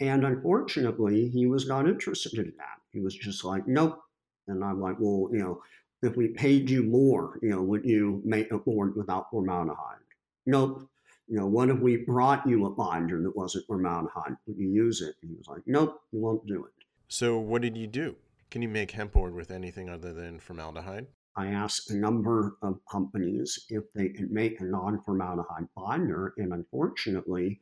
And 0.00 0.24
unfortunately, 0.24 1.28
he 1.28 1.46
was 1.46 1.68
not 1.68 1.86
interested 1.86 2.38
in 2.38 2.52
that. 2.56 2.80
He 2.92 3.00
was 3.00 3.14
just 3.14 3.44
like, 3.44 3.68
nope. 3.68 4.00
And 4.48 4.64
I'm 4.64 4.80
like, 4.80 4.96
well, 4.98 5.28
you 5.32 5.40
know, 5.40 5.62
if 6.02 6.16
we 6.16 6.28
paid 6.28 6.70
you 6.70 6.82
more, 6.82 7.38
you 7.42 7.50
know, 7.50 7.62
would 7.62 7.84
you 7.84 8.22
make 8.24 8.50
a 8.52 8.58
board 8.58 8.96
without 8.96 9.30
formaldehyde? 9.30 9.98
Nope. 10.46 10.88
You 11.28 11.36
know, 11.36 11.46
what 11.46 11.68
if 11.68 11.78
we 11.78 11.98
brought 11.98 12.46
you 12.48 12.64
a 12.64 12.70
binder 12.70 13.22
that 13.22 13.36
wasn't 13.36 13.66
formaldehyde? 13.66 14.36
Would 14.46 14.56
you 14.56 14.68
use 14.68 15.02
it? 15.02 15.14
And 15.20 15.30
he 15.30 15.36
was 15.36 15.46
like, 15.46 15.62
nope, 15.66 16.00
you 16.10 16.20
won't 16.20 16.46
do 16.46 16.64
it. 16.64 16.72
So 17.08 17.38
what 17.38 17.60
did 17.60 17.76
you 17.76 17.86
do? 17.86 18.16
Can 18.50 18.62
you 18.62 18.68
make 18.68 18.92
hemp 18.92 19.12
board 19.12 19.34
with 19.34 19.50
anything 19.50 19.90
other 19.90 20.14
than 20.14 20.40
formaldehyde? 20.40 21.06
I 21.36 21.46
asked 21.46 21.90
a 21.90 21.96
number 21.96 22.56
of 22.62 22.80
companies 22.90 23.66
if 23.68 23.84
they 23.94 24.08
could 24.08 24.30
make 24.30 24.60
a 24.60 24.64
non 24.64 25.00
formaldehyde 25.02 25.68
binder, 25.76 26.34
and 26.36 26.52
unfortunately, 26.52 27.60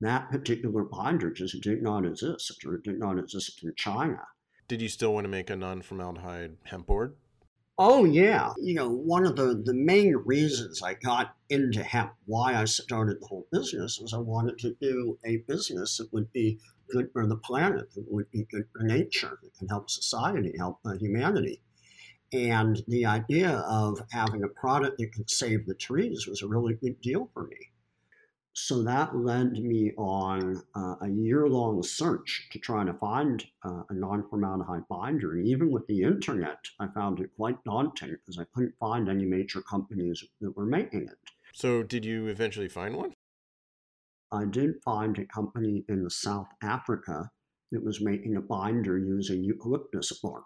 that 0.00 0.30
particular 0.30 0.84
binder 0.84 1.30
just 1.30 1.60
did 1.60 1.82
not 1.82 2.04
exist 2.04 2.64
or 2.64 2.78
did 2.78 2.98
not 2.98 3.18
exist 3.18 3.62
in 3.62 3.72
China. 3.76 4.20
Did 4.66 4.80
you 4.80 4.88
still 4.88 5.12
want 5.12 5.24
to 5.24 5.30
make 5.30 5.50
a 5.50 5.56
non 5.56 5.82
formaldehyde 5.82 6.56
hemp 6.64 6.86
board? 6.86 7.14
Oh, 7.78 8.04
yeah. 8.04 8.52
You 8.60 8.74
know, 8.74 8.88
one 8.90 9.26
of 9.26 9.36
the, 9.36 9.62
the 9.64 9.74
main 9.74 10.14
reasons 10.24 10.82
I 10.82 10.94
got 10.94 11.34
into 11.48 11.82
hemp, 11.82 12.12
why 12.26 12.54
I 12.54 12.64
started 12.64 13.20
the 13.20 13.26
whole 13.26 13.46
business, 13.50 13.98
was 13.98 14.12
I 14.12 14.18
wanted 14.18 14.58
to 14.58 14.76
do 14.80 15.18
a 15.24 15.38
business 15.48 15.96
that 15.96 16.12
would 16.12 16.32
be 16.32 16.60
good 16.90 17.10
for 17.12 17.26
the 17.26 17.36
planet, 17.36 17.92
that 17.94 18.04
would 18.10 18.30
be 18.30 18.44
good 18.50 18.66
for 18.72 18.82
nature, 18.82 19.38
that 19.42 19.54
can 19.58 19.68
help 19.68 19.88
society, 19.90 20.54
help 20.58 20.80
humanity. 21.00 21.62
And 22.32 22.82
the 22.88 23.04
idea 23.04 23.58
of 23.68 24.00
having 24.10 24.42
a 24.42 24.48
product 24.48 24.98
that 24.98 25.12
could 25.12 25.30
save 25.30 25.66
the 25.66 25.74
trees 25.74 26.26
was 26.26 26.42
a 26.42 26.48
really 26.48 26.74
big 26.80 27.00
deal 27.02 27.28
for 27.34 27.46
me. 27.46 27.58
So 28.54 28.82
that 28.82 29.16
led 29.16 29.52
me 29.52 29.92
on 29.96 30.62
uh, 30.74 30.96
a 31.00 31.08
year 31.08 31.48
long 31.48 31.82
search 31.82 32.48
to 32.52 32.58
try 32.58 32.84
to 32.84 32.92
find 32.94 33.42
uh, 33.64 33.82
a 33.88 33.94
non 33.94 34.28
formaldehyde 34.28 34.86
binder. 34.88 35.32
And 35.32 35.46
even 35.46 35.70
with 35.70 35.86
the 35.86 36.02
internet, 36.02 36.58
I 36.78 36.88
found 36.88 37.20
it 37.20 37.30
quite 37.34 37.62
daunting 37.64 38.10
because 38.10 38.38
I 38.38 38.44
couldn't 38.54 38.74
find 38.78 39.08
any 39.08 39.24
major 39.24 39.62
companies 39.62 40.22
that 40.40 40.54
were 40.54 40.66
making 40.66 41.04
it. 41.04 41.18
So, 41.54 41.82
did 41.82 42.04
you 42.04 42.28
eventually 42.28 42.68
find 42.68 42.96
one? 42.96 43.14
I 44.30 44.44
did 44.44 44.82
find 44.82 45.18
a 45.18 45.26
company 45.26 45.84
in 45.88 46.08
South 46.08 46.48
Africa 46.62 47.30
that 47.70 47.84
was 47.84 48.02
making 48.02 48.36
a 48.36 48.40
binder 48.40 48.98
using 48.98 49.42
eucalyptus 49.42 50.12
bark. 50.22 50.44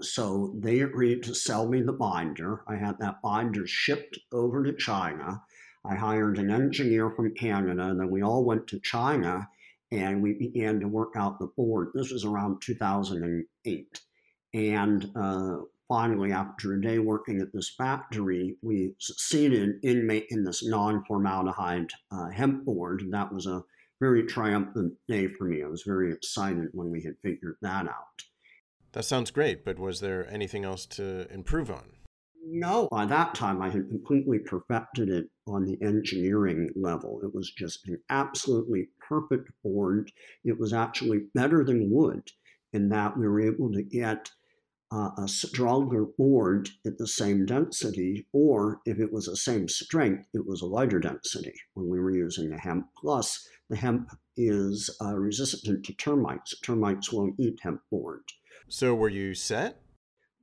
So 0.00 0.54
they 0.58 0.80
agreed 0.80 1.22
to 1.24 1.34
sell 1.34 1.68
me 1.68 1.80
the 1.80 1.92
binder. 1.92 2.62
I 2.66 2.76
had 2.76 2.98
that 2.98 3.22
binder 3.22 3.66
shipped 3.66 4.18
over 4.32 4.62
to 4.62 4.74
China. 4.74 5.42
I 5.84 5.94
hired 5.94 6.38
an 6.38 6.50
engineer 6.50 7.10
from 7.10 7.34
Canada, 7.34 7.84
and 7.84 8.00
then 8.00 8.10
we 8.10 8.22
all 8.22 8.44
went 8.44 8.66
to 8.68 8.80
China 8.80 9.48
and 9.92 10.22
we 10.22 10.32
began 10.32 10.80
to 10.80 10.88
work 10.88 11.12
out 11.16 11.38
the 11.38 11.46
board. 11.56 11.90
This 11.94 12.10
was 12.10 12.24
around 12.24 12.60
2008. 12.60 14.00
And 14.54 15.10
uh, 15.14 15.58
finally, 15.88 16.32
after 16.32 16.72
a 16.72 16.80
day 16.80 16.98
working 16.98 17.40
at 17.40 17.52
this 17.52 17.70
factory, 17.76 18.56
we 18.62 18.94
succeeded 18.98 19.76
in 19.82 20.06
making 20.06 20.44
this 20.44 20.64
non 20.64 21.04
formaldehyde 21.04 21.90
uh, 22.10 22.30
hemp 22.30 22.64
board. 22.64 23.02
And 23.02 23.12
that 23.12 23.32
was 23.32 23.46
a 23.46 23.62
very 24.00 24.24
triumphant 24.24 24.94
day 25.08 25.28
for 25.28 25.44
me. 25.44 25.62
I 25.62 25.68
was 25.68 25.82
very 25.82 26.12
excited 26.12 26.68
when 26.72 26.90
we 26.90 27.02
had 27.02 27.16
figured 27.22 27.56
that 27.62 27.86
out. 27.86 28.22
That 28.96 29.04
sounds 29.04 29.30
great, 29.30 29.62
but 29.62 29.78
was 29.78 30.00
there 30.00 30.26
anything 30.30 30.64
else 30.64 30.86
to 30.86 31.30
improve 31.30 31.70
on? 31.70 31.84
No, 32.42 32.88
by 32.90 33.04
that 33.04 33.34
time 33.34 33.60
I 33.60 33.68
had 33.68 33.90
completely 33.90 34.38
perfected 34.38 35.10
it 35.10 35.28
on 35.46 35.66
the 35.66 35.76
engineering 35.82 36.70
level. 36.74 37.20
It 37.22 37.34
was 37.34 37.52
just 37.52 37.86
an 37.88 37.98
absolutely 38.08 38.88
perfect 39.06 39.50
board. 39.62 40.10
It 40.46 40.58
was 40.58 40.72
actually 40.72 41.26
better 41.34 41.62
than 41.62 41.90
wood 41.90 42.30
in 42.72 42.88
that 42.88 43.18
we 43.18 43.28
were 43.28 43.42
able 43.42 43.70
to 43.72 43.82
get 43.82 44.30
uh, 44.90 45.10
a 45.18 45.28
stronger 45.28 46.06
board 46.16 46.70
at 46.86 46.96
the 46.96 47.06
same 47.06 47.44
density, 47.44 48.26
or 48.32 48.80
if 48.86 48.98
it 48.98 49.12
was 49.12 49.26
the 49.26 49.36
same 49.36 49.68
strength, 49.68 50.26
it 50.32 50.46
was 50.46 50.62
a 50.62 50.66
lighter 50.66 51.00
density 51.00 51.52
when 51.74 51.86
we 51.86 52.00
were 52.00 52.16
using 52.16 52.48
the 52.48 52.56
hemp. 52.58 52.86
Plus, 52.98 53.46
the 53.68 53.76
hemp 53.76 54.08
is 54.38 54.88
uh, 55.02 55.14
resistant 55.14 55.84
to 55.84 55.92
termites. 55.92 56.58
Termites 56.62 57.12
won't 57.12 57.38
eat 57.38 57.58
hemp 57.62 57.82
board. 57.90 58.22
So 58.68 58.94
were 58.94 59.08
you 59.08 59.34
set? 59.34 59.80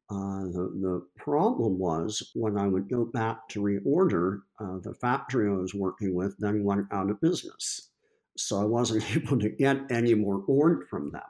Uh, 0.10 0.44
the, 0.46 0.72
the 0.82 1.08
problem 1.18 1.80
was 1.80 2.32
when 2.36 2.58
I 2.58 2.68
would 2.68 2.90
go 2.90 3.06
back 3.06 3.48
to 3.50 3.62
reorder, 3.62 4.42
uh, 4.60 4.80
the 4.80 4.94
factory 4.94 5.50
I 5.50 5.54
was 5.54 5.74
working 5.74 6.14
with 6.14 6.38
then 6.38 6.64
went 6.64 6.88
out 6.92 7.10
of 7.10 7.22
business. 7.22 7.90
So 8.38 8.62
I 8.62 8.66
wasn't 8.66 9.16
able 9.16 9.40
to 9.40 9.50
get 9.50 9.92
any 9.92 10.14
more 10.16 10.38
board 10.40 10.88
from 10.90 11.12
them. 11.12 11.24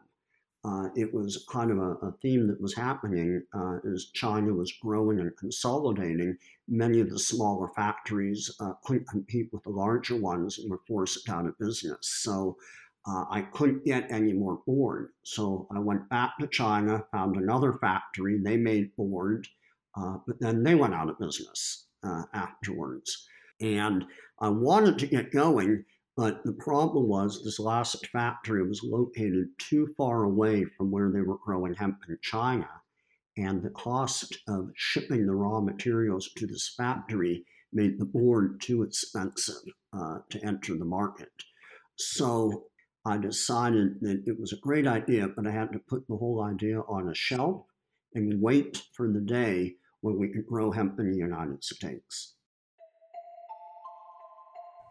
uh, 0.65 0.89
it 0.95 1.13
was 1.13 1.45
kind 1.49 1.71
of 1.71 1.77
a, 1.77 1.91
a 2.07 2.13
theme 2.21 2.47
that 2.47 2.61
was 2.61 2.73
happening 2.75 3.43
uh, 3.53 3.77
as 3.93 4.07
China 4.13 4.53
was 4.53 4.71
growing 4.81 5.19
and 5.19 5.35
consolidating. 5.37 6.37
Many 6.69 7.01
of 7.01 7.09
the 7.09 7.19
smaller 7.19 7.69
factories 7.75 8.49
uh, 8.61 8.73
couldn't 8.85 9.09
compete 9.09 9.49
with 9.51 9.63
the 9.63 9.69
larger 9.71 10.15
ones 10.15 10.59
and 10.59 10.69
were 10.69 10.79
forced 10.87 11.27
out 11.29 11.45
of 11.45 11.57
business. 11.59 11.97
So 12.01 12.57
uh, 13.05 13.25
I 13.29 13.41
couldn't 13.41 13.85
get 13.85 14.11
any 14.11 14.33
more 14.33 14.61
board. 14.65 15.09
So 15.23 15.67
I 15.75 15.79
went 15.79 16.09
back 16.09 16.31
to 16.39 16.47
China, 16.47 17.03
found 17.11 17.35
another 17.35 17.77
factory. 17.81 18.39
They 18.41 18.57
made 18.57 18.95
board, 18.95 19.47
uh, 19.97 20.17
but 20.25 20.39
then 20.39 20.63
they 20.63 20.75
went 20.75 20.93
out 20.93 21.09
of 21.09 21.19
business 21.19 21.87
uh, 22.03 22.23
afterwards. 22.33 23.27
And 23.59 24.05
I 24.39 24.49
wanted 24.49 24.97
to 24.99 25.07
get 25.07 25.31
going, 25.31 25.83
but 26.15 26.43
the 26.43 26.53
problem 26.53 27.07
was 27.07 27.43
this 27.43 27.59
last 27.59 28.07
factory 28.07 28.65
was 28.67 28.83
located 28.83 29.47
too 29.57 29.93
far 29.97 30.23
away 30.23 30.65
from 30.77 30.89
where 30.91 31.11
they 31.11 31.21
were 31.21 31.37
growing 31.45 31.73
hemp 31.73 31.97
in 32.07 32.17
China. 32.21 32.69
And 33.35 33.63
the 33.63 33.71
cost 33.71 34.37
of 34.47 34.69
shipping 34.75 35.25
the 35.25 35.35
raw 35.35 35.59
materials 35.59 36.29
to 36.37 36.47
this 36.47 36.73
factory 36.77 37.45
made 37.73 37.99
the 37.99 38.05
board 38.05 38.61
too 38.61 38.83
expensive 38.83 39.63
uh, 39.91 40.19
to 40.29 40.45
enter 40.45 40.77
the 40.77 40.85
market. 40.85 41.31
So 41.95 42.67
I 43.05 43.17
decided 43.17 43.99
that 44.01 44.23
it 44.25 44.39
was 44.39 44.53
a 44.53 44.57
great 44.57 44.87
idea, 44.87 45.27
but 45.27 45.45
I 45.45 45.51
had 45.51 45.73
to 45.73 45.79
put 45.79 46.07
the 46.07 46.15
whole 46.15 46.41
idea 46.41 46.79
on 46.81 47.09
a 47.09 47.15
shelf 47.15 47.65
and 48.13 48.41
wait 48.41 48.81
for 48.93 49.11
the 49.11 49.19
day 49.19 49.75
when 50.01 50.17
we 50.17 50.29
could 50.29 50.45
grow 50.45 50.71
hemp 50.71 50.99
in 50.99 51.11
the 51.11 51.17
United 51.17 51.63
States. 51.63 52.35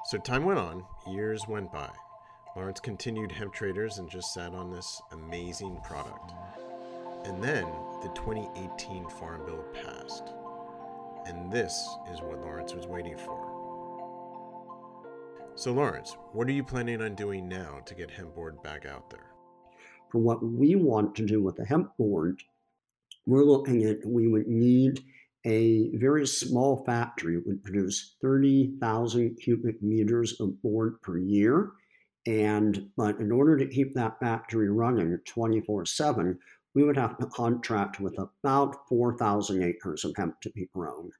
So 0.06 0.18
time 0.18 0.44
went 0.44 0.58
on, 0.58 0.84
years 1.10 1.46
went 1.48 1.72
by. 1.72 1.90
Lawrence 2.54 2.80
continued 2.80 3.32
hemp 3.32 3.54
traders 3.54 3.96
and 3.96 4.10
just 4.10 4.34
sat 4.34 4.52
on 4.52 4.70
this 4.70 5.00
amazing 5.12 5.78
product. 5.82 6.32
And 7.24 7.42
then 7.42 7.64
the 8.02 8.10
2018 8.14 9.08
Farm 9.08 9.46
Bill 9.46 9.64
passed. 9.72 10.34
And 11.24 11.50
this 11.50 11.88
is 12.12 12.20
what 12.20 12.42
Lawrence 12.42 12.74
was 12.74 12.86
waiting 12.86 13.16
for. 13.16 13.41
So, 15.54 15.72
Lawrence, 15.72 16.16
what 16.32 16.48
are 16.48 16.52
you 16.52 16.64
planning 16.64 17.02
on 17.02 17.14
doing 17.14 17.46
now 17.46 17.80
to 17.84 17.94
get 17.94 18.10
hemp 18.10 18.34
board 18.34 18.62
back 18.62 18.86
out 18.86 19.10
there? 19.10 19.32
For 20.10 20.18
what 20.18 20.42
we 20.42 20.76
want 20.76 21.14
to 21.16 21.26
do 21.26 21.42
with 21.42 21.56
the 21.56 21.66
hemp 21.66 21.94
board, 21.98 22.42
we're 23.26 23.44
looking 23.44 23.84
at 23.84 24.04
we 24.04 24.28
would 24.28 24.48
need 24.48 25.04
a 25.44 25.94
very 25.96 26.26
small 26.26 26.84
factory 26.84 27.36
that 27.36 27.46
would 27.46 27.62
produce 27.62 28.16
30,000 28.22 29.36
cubic 29.36 29.82
meters 29.82 30.40
of 30.40 30.60
board 30.62 31.00
per 31.02 31.18
year. 31.18 31.72
And 32.26 32.88
but 32.96 33.20
in 33.20 33.30
order 33.30 33.58
to 33.58 33.66
keep 33.66 33.94
that 33.94 34.18
factory 34.20 34.70
running 34.70 35.18
24 35.26 35.84
7, 35.84 36.38
we 36.74 36.82
would 36.82 36.96
have 36.96 37.18
to 37.18 37.26
contract 37.26 38.00
with 38.00 38.18
about 38.18 38.88
4,000 38.88 39.62
acres 39.62 40.04
of 40.04 40.16
hemp 40.16 40.40
to 40.40 40.50
be 40.50 40.68
grown. 40.72 41.10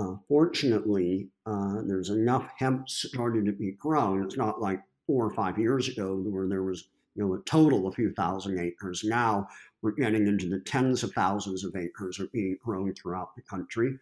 Uh, 0.00 0.16
fortunately, 0.28 1.28
uh, 1.44 1.82
there's 1.84 2.10
enough 2.10 2.48
hemp 2.56 2.88
starting 2.88 3.44
to 3.44 3.52
be 3.52 3.72
grown. 3.72 4.22
It's 4.22 4.36
not 4.36 4.60
like 4.60 4.80
four 5.06 5.26
or 5.26 5.34
five 5.34 5.58
years 5.58 5.88
ago 5.88 6.16
where 6.16 6.48
there 6.48 6.62
was 6.62 6.88
you 7.14 7.22
know 7.22 7.34
a 7.34 7.42
total 7.44 7.86
of 7.86 7.92
a 7.92 7.96
few 7.96 8.12
thousand 8.12 8.58
acres. 8.58 9.04
Now 9.04 9.46
we're 9.82 9.90
getting 9.92 10.26
into 10.26 10.48
the 10.48 10.60
tens 10.60 11.02
of 11.02 11.12
thousands 11.12 11.64
of 11.64 11.76
acres 11.76 12.18
are 12.18 12.28
being 12.28 12.56
grown 12.62 12.94
throughout 12.94 13.34
the 13.36 13.42
country. 13.42 13.98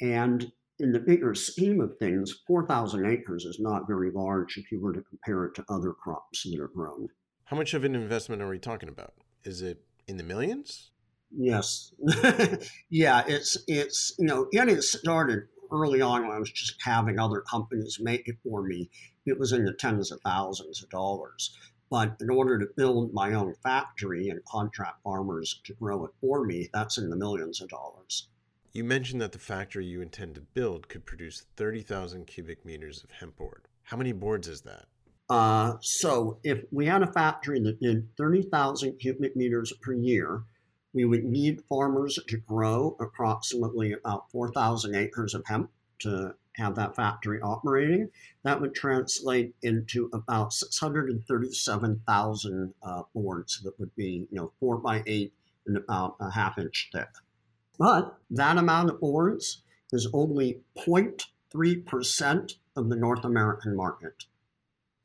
And 0.00 0.50
in 0.78 0.92
the 0.92 0.98
bigger 0.98 1.34
scheme 1.34 1.80
of 1.80 1.96
things, 1.98 2.42
4,000 2.46 3.04
acres 3.04 3.44
is 3.44 3.60
not 3.60 3.86
very 3.86 4.10
large 4.10 4.56
if 4.56 4.72
you 4.72 4.80
were 4.80 4.92
to 4.92 5.02
compare 5.02 5.44
it 5.44 5.54
to 5.56 5.64
other 5.68 5.92
crops 5.92 6.42
that 6.44 6.58
are 6.58 6.68
grown. 6.68 7.08
How 7.44 7.56
much 7.56 7.74
of 7.74 7.84
an 7.84 7.94
investment 7.94 8.40
are 8.40 8.48
we 8.48 8.58
talking 8.58 8.88
about? 8.88 9.14
Is 9.44 9.62
it 9.62 9.84
in 10.08 10.16
the 10.16 10.22
millions? 10.22 10.90
Yes. 11.36 11.92
yeah, 12.90 13.22
it's 13.26 13.56
it's 13.66 14.14
you 14.18 14.26
know, 14.26 14.46
and 14.52 14.70
it 14.70 14.82
started 14.82 15.44
early 15.72 16.00
on 16.00 16.22
when 16.26 16.36
I 16.36 16.38
was 16.38 16.50
just 16.50 16.74
having 16.82 17.18
other 17.18 17.40
companies 17.40 17.98
make 18.00 18.28
it 18.28 18.36
for 18.42 18.62
me, 18.62 18.90
it 19.26 19.38
was 19.38 19.52
in 19.52 19.64
the 19.64 19.72
tens 19.72 20.10
of 20.10 20.20
thousands 20.24 20.82
of 20.82 20.90
dollars. 20.90 21.56
But 21.90 22.16
in 22.20 22.30
order 22.30 22.58
to 22.58 22.68
build 22.76 23.12
my 23.12 23.34
own 23.34 23.54
factory 23.62 24.28
and 24.28 24.44
contract 24.44 25.02
farmers 25.02 25.60
to 25.64 25.74
grow 25.74 26.04
it 26.04 26.12
for 26.20 26.44
me, 26.44 26.68
that's 26.72 26.98
in 26.98 27.10
the 27.10 27.16
millions 27.16 27.60
of 27.60 27.68
dollars. 27.68 28.28
You 28.72 28.84
mentioned 28.84 29.20
that 29.20 29.32
the 29.32 29.40
factory 29.40 29.84
you 29.84 30.00
intend 30.00 30.36
to 30.36 30.40
build 30.40 30.88
could 30.88 31.04
produce 31.04 31.46
30,000 31.56 32.26
cubic 32.26 32.64
meters 32.64 33.02
of 33.02 33.10
hemp 33.10 33.36
board. 33.36 33.66
How 33.82 33.96
many 33.96 34.12
boards 34.12 34.46
is 34.46 34.60
that? 34.62 34.86
Uh, 35.28 35.74
so, 35.80 36.38
if 36.44 36.64
we 36.70 36.86
had 36.86 37.02
a 37.02 37.12
factory 37.12 37.60
that 37.60 37.80
did 37.80 38.08
30,000 38.16 38.98
cubic 38.98 39.34
meters 39.34 39.72
per 39.82 39.92
year, 39.92 40.42
we 40.92 41.04
would 41.04 41.24
need 41.24 41.62
farmers 41.68 42.18
to 42.28 42.36
grow 42.38 42.96
approximately 43.00 43.92
about 43.92 44.30
4,000 44.30 44.94
acres 44.94 45.34
of 45.34 45.44
hemp 45.46 45.70
to 46.00 46.34
have 46.56 46.74
that 46.74 46.96
factory 46.96 47.40
operating, 47.40 48.10
that 48.42 48.60
would 48.60 48.74
translate 48.74 49.54
into 49.62 50.10
about 50.12 50.52
637,000 50.52 52.74
uh, 52.82 53.02
boards 53.14 53.60
that 53.62 53.78
would 53.78 53.94
be, 53.96 54.26
you 54.30 54.36
know, 54.36 54.52
four 54.60 54.76
by 54.78 55.02
eight 55.06 55.32
and 55.66 55.76
about 55.76 56.16
a 56.20 56.30
half 56.30 56.58
inch 56.58 56.90
thick. 56.92 57.08
But 57.78 58.16
that 58.30 58.58
amount 58.58 58.90
of 58.90 59.00
boards 59.00 59.62
is 59.92 60.08
only 60.12 60.60
0.3% 60.76 62.54
of 62.76 62.88
the 62.88 62.96
North 62.96 63.24
American 63.24 63.76
market. 63.76 64.24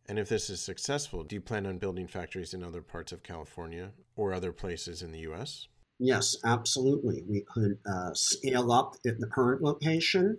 And 0.07 0.19
if 0.19 0.29
this 0.29 0.49
is 0.49 0.61
successful, 0.61 1.23
do 1.23 1.35
you 1.35 1.41
plan 1.41 1.65
on 1.65 1.79
building 1.79 2.07
factories 2.07 2.53
in 2.53 2.63
other 2.63 2.81
parts 2.81 3.11
of 3.11 3.23
California 3.23 3.91
or 4.15 4.33
other 4.33 4.51
places 4.51 5.01
in 5.01 5.11
the 5.11 5.19
U.S.? 5.19 5.67
Yes, 5.99 6.35
absolutely. 6.43 7.23
We 7.27 7.41
could 7.41 7.77
uh, 7.85 8.13
scale 8.13 8.71
up 8.71 8.95
at 9.05 9.19
the 9.19 9.27
current 9.27 9.61
location 9.61 10.37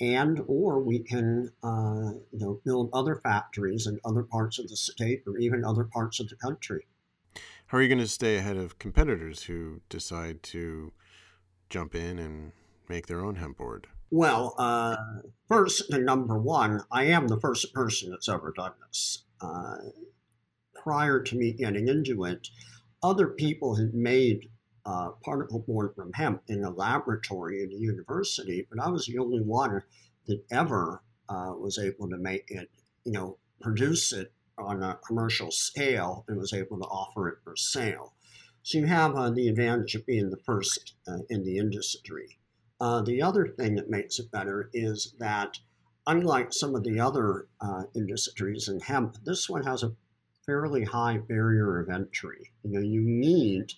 and 0.00 0.42
or 0.46 0.80
we 0.80 0.98
can 1.00 1.52
uh, 1.62 2.12
you 2.32 2.38
know 2.38 2.60
build 2.64 2.90
other 2.92 3.16
factories 3.16 3.86
in 3.86 4.00
other 4.04 4.22
parts 4.22 4.58
of 4.58 4.68
the 4.68 4.76
state 4.76 5.22
or 5.26 5.38
even 5.38 5.64
other 5.64 5.84
parts 5.84 6.20
of 6.20 6.28
the 6.28 6.36
country. 6.36 6.86
How 7.66 7.78
are 7.78 7.82
you 7.82 7.88
going 7.88 7.98
to 7.98 8.08
stay 8.08 8.36
ahead 8.36 8.56
of 8.56 8.78
competitors 8.78 9.44
who 9.44 9.80
decide 9.88 10.42
to 10.44 10.92
jump 11.70 11.94
in 11.94 12.18
and 12.18 12.52
make 12.88 13.06
their 13.06 13.24
own 13.24 13.36
hemp 13.36 13.56
board? 13.56 13.86
Well, 14.10 14.54
uh, 14.58 14.96
first 15.48 15.90
and 15.90 16.04
number 16.04 16.38
one, 16.38 16.82
I 16.92 17.04
am 17.04 17.26
the 17.26 17.40
first 17.40 17.72
person 17.72 18.10
that's 18.10 18.28
ever 18.28 18.52
done 18.56 18.72
this. 18.86 19.24
Uh, 19.40 19.76
prior 20.74 21.20
to 21.20 21.36
me 21.36 21.52
getting 21.52 21.88
into 21.88 22.24
it, 22.24 22.48
other 23.02 23.28
people 23.28 23.76
had 23.76 23.94
made 23.94 24.50
uh, 24.86 25.10
particle 25.24 25.60
board 25.60 25.94
from 25.94 26.12
hemp 26.12 26.42
in 26.48 26.64
a 26.64 26.70
laboratory 26.70 27.62
in 27.62 27.70
a 27.72 27.76
university, 27.76 28.66
but 28.70 28.84
I 28.84 28.88
was 28.88 29.06
the 29.06 29.18
only 29.18 29.40
one 29.40 29.82
that 30.26 30.44
ever 30.50 31.02
uh, 31.28 31.52
was 31.58 31.78
able 31.78 32.08
to 32.10 32.18
make 32.18 32.44
it, 32.48 32.70
you 33.04 33.12
know, 33.12 33.38
produce 33.60 34.12
it 34.12 34.32
on 34.58 34.82
a 34.82 34.98
commercial 35.06 35.50
scale 35.50 36.24
and 36.28 36.38
was 36.38 36.52
able 36.52 36.78
to 36.78 36.84
offer 36.84 37.28
it 37.28 37.38
for 37.42 37.56
sale. 37.56 38.14
So 38.62 38.78
you 38.78 38.86
have 38.86 39.14
uh, 39.14 39.30
the 39.30 39.48
advantage 39.48 39.94
of 39.94 40.06
being 40.06 40.30
the 40.30 40.38
first 40.44 40.94
uh, 41.08 41.18
in 41.28 41.44
the 41.44 41.58
industry. 41.58 42.38
Uh, 42.80 43.02
the 43.02 43.22
other 43.22 43.46
thing 43.46 43.74
that 43.76 43.90
makes 43.90 44.18
it 44.18 44.30
better 44.30 44.70
is 44.72 45.14
that, 45.18 45.58
unlike 46.06 46.52
some 46.52 46.74
of 46.74 46.84
the 46.84 47.00
other 47.00 47.48
uh, 47.60 47.84
industries 47.94 48.68
in 48.68 48.80
hemp, 48.80 49.16
this 49.24 49.48
one 49.48 49.64
has 49.64 49.82
a 49.82 49.92
fairly 50.46 50.84
high 50.84 51.18
barrier 51.18 51.80
of 51.80 51.88
entry. 51.88 52.52
You 52.62 52.72
know, 52.72 52.80
you 52.80 53.00
need 53.00 53.72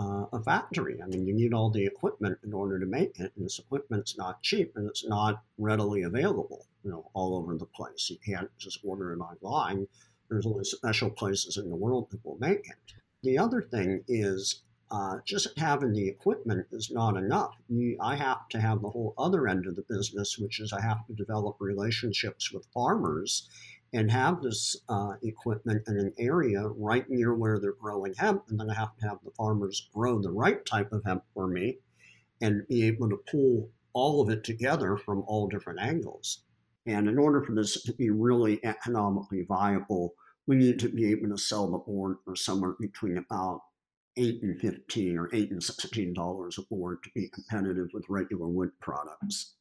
uh, 0.00 0.24
a 0.32 0.42
factory. 0.42 0.98
I 1.02 1.06
mean, 1.06 1.26
you 1.26 1.34
need 1.34 1.52
all 1.52 1.68
the 1.68 1.84
equipment 1.84 2.38
in 2.42 2.54
order 2.54 2.80
to 2.80 2.86
make 2.86 3.20
it, 3.20 3.32
and 3.36 3.44
this 3.44 3.58
equipment's 3.58 4.16
not 4.16 4.42
cheap 4.42 4.72
and 4.76 4.88
it's 4.88 5.06
not 5.06 5.42
readily 5.58 6.02
available, 6.02 6.66
you 6.82 6.90
know, 6.90 7.10
all 7.12 7.36
over 7.36 7.56
the 7.58 7.66
place. 7.66 8.08
You 8.08 8.16
can't 8.24 8.50
just 8.58 8.80
order 8.82 9.12
it 9.12 9.18
online. 9.18 9.86
There's 10.30 10.46
only 10.46 10.64
special 10.64 11.10
places 11.10 11.58
in 11.58 11.68
the 11.68 11.76
world 11.76 12.10
that 12.10 12.24
will 12.24 12.38
make 12.40 12.66
it. 12.66 12.94
The 13.22 13.36
other 13.36 13.60
thing 13.60 14.02
is 14.08 14.62
uh, 14.90 15.18
just 15.26 15.58
having 15.58 15.92
the 15.92 16.08
equipment 16.08 16.66
is 16.72 16.90
not 16.90 17.16
enough. 17.16 17.54
You, 17.68 17.98
I 18.00 18.16
have 18.16 18.48
to 18.50 18.60
have 18.60 18.80
the 18.80 18.90
whole 18.90 19.12
other 19.18 19.48
end 19.48 19.66
of 19.66 19.76
the 19.76 19.84
business, 19.88 20.38
which 20.38 20.60
is 20.60 20.72
I 20.72 20.80
have 20.80 21.06
to 21.08 21.12
develop 21.12 21.56
relationships 21.60 22.50
with 22.52 22.66
farmers 22.72 23.48
and 23.92 24.10
have 24.10 24.40
this 24.40 24.76
uh, 24.88 25.14
equipment 25.22 25.82
in 25.88 25.98
an 25.98 26.12
area 26.18 26.66
right 26.68 27.08
near 27.10 27.34
where 27.34 27.58
they're 27.58 27.72
growing 27.72 28.14
hemp. 28.14 28.44
And 28.48 28.58
then 28.58 28.70
I 28.70 28.74
have 28.74 28.96
to 28.96 29.08
have 29.08 29.18
the 29.24 29.32
farmers 29.32 29.88
grow 29.92 30.20
the 30.20 30.30
right 30.30 30.64
type 30.64 30.92
of 30.92 31.02
hemp 31.04 31.24
for 31.34 31.48
me 31.48 31.78
and 32.40 32.66
be 32.68 32.86
able 32.86 33.08
to 33.10 33.20
pull 33.30 33.70
all 33.92 34.20
of 34.20 34.30
it 34.30 34.44
together 34.44 34.96
from 34.96 35.24
all 35.26 35.48
different 35.48 35.80
angles. 35.80 36.44
And 36.86 37.08
in 37.08 37.18
order 37.18 37.42
for 37.42 37.54
this 37.54 37.82
to 37.82 37.92
be 37.92 38.10
really 38.10 38.64
economically 38.64 39.44
viable, 39.46 40.14
we 40.46 40.56
need 40.56 40.78
to 40.80 40.88
be 40.88 41.10
able 41.10 41.28
to 41.28 41.38
sell 41.38 41.70
the 41.70 41.78
board 41.78 42.18
for 42.24 42.36
somewhere 42.36 42.74
between 42.80 43.18
about 43.18 43.60
eight 44.16 44.42
and 44.42 44.58
fifteen 44.60 45.18
or 45.18 45.28
eight 45.32 45.50
and 45.50 45.62
sixteen 45.62 46.12
dollars 46.14 46.58
a 46.58 46.62
board 46.62 46.98
to 47.02 47.10
be 47.14 47.28
competitive 47.28 47.88
with 47.92 48.04
regular 48.08 48.48
wood 48.48 48.70
products. 48.80 49.54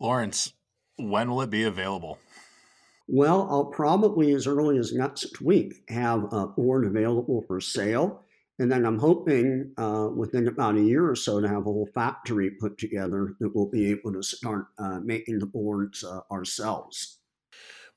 Lawrence, 0.00 0.52
when 0.96 1.30
will 1.30 1.42
it 1.42 1.50
be 1.50 1.64
available? 1.64 2.18
Well, 3.08 3.46
I'll 3.50 3.66
probably 3.66 4.32
as 4.32 4.46
early 4.46 4.78
as 4.78 4.92
next 4.92 5.40
week 5.40 5.84
have 5.88 6.32
a 6.32 6.46
board 6.46 6.84
available 6.84 7.42
for 7.46 7.60
sale. 7.60 8.22
And 8.58 8.72
then 8.72 8.86
I'm 8.86 8.98
hoping 8.98 9.72
uh, 9.76 10.08
within 10.14 10.48
about 10.48 10.76
a 10.76 10.82
year 10.82 11.08
or 11.08 11.14
so 11.14 11.40
to 11.40 11.48
have 11.48 11.60
a 11.60 11.64
whole 11.64 11.88
factory 11.94 12.50
put 12.50 12.78
together 12.78 13.36
that 13.38 13.54
we'll 13.54 13.68
be 13.68 13.90
able 13.90 14.12
to 14.14 14.22
start 14.22 14.66
uh, 14.78 14.98
making 15.00 15.38
the 15.38 15.46
boards 15.46 16.02
uh, 16.02 16.20
ourselves. 16.32 17.18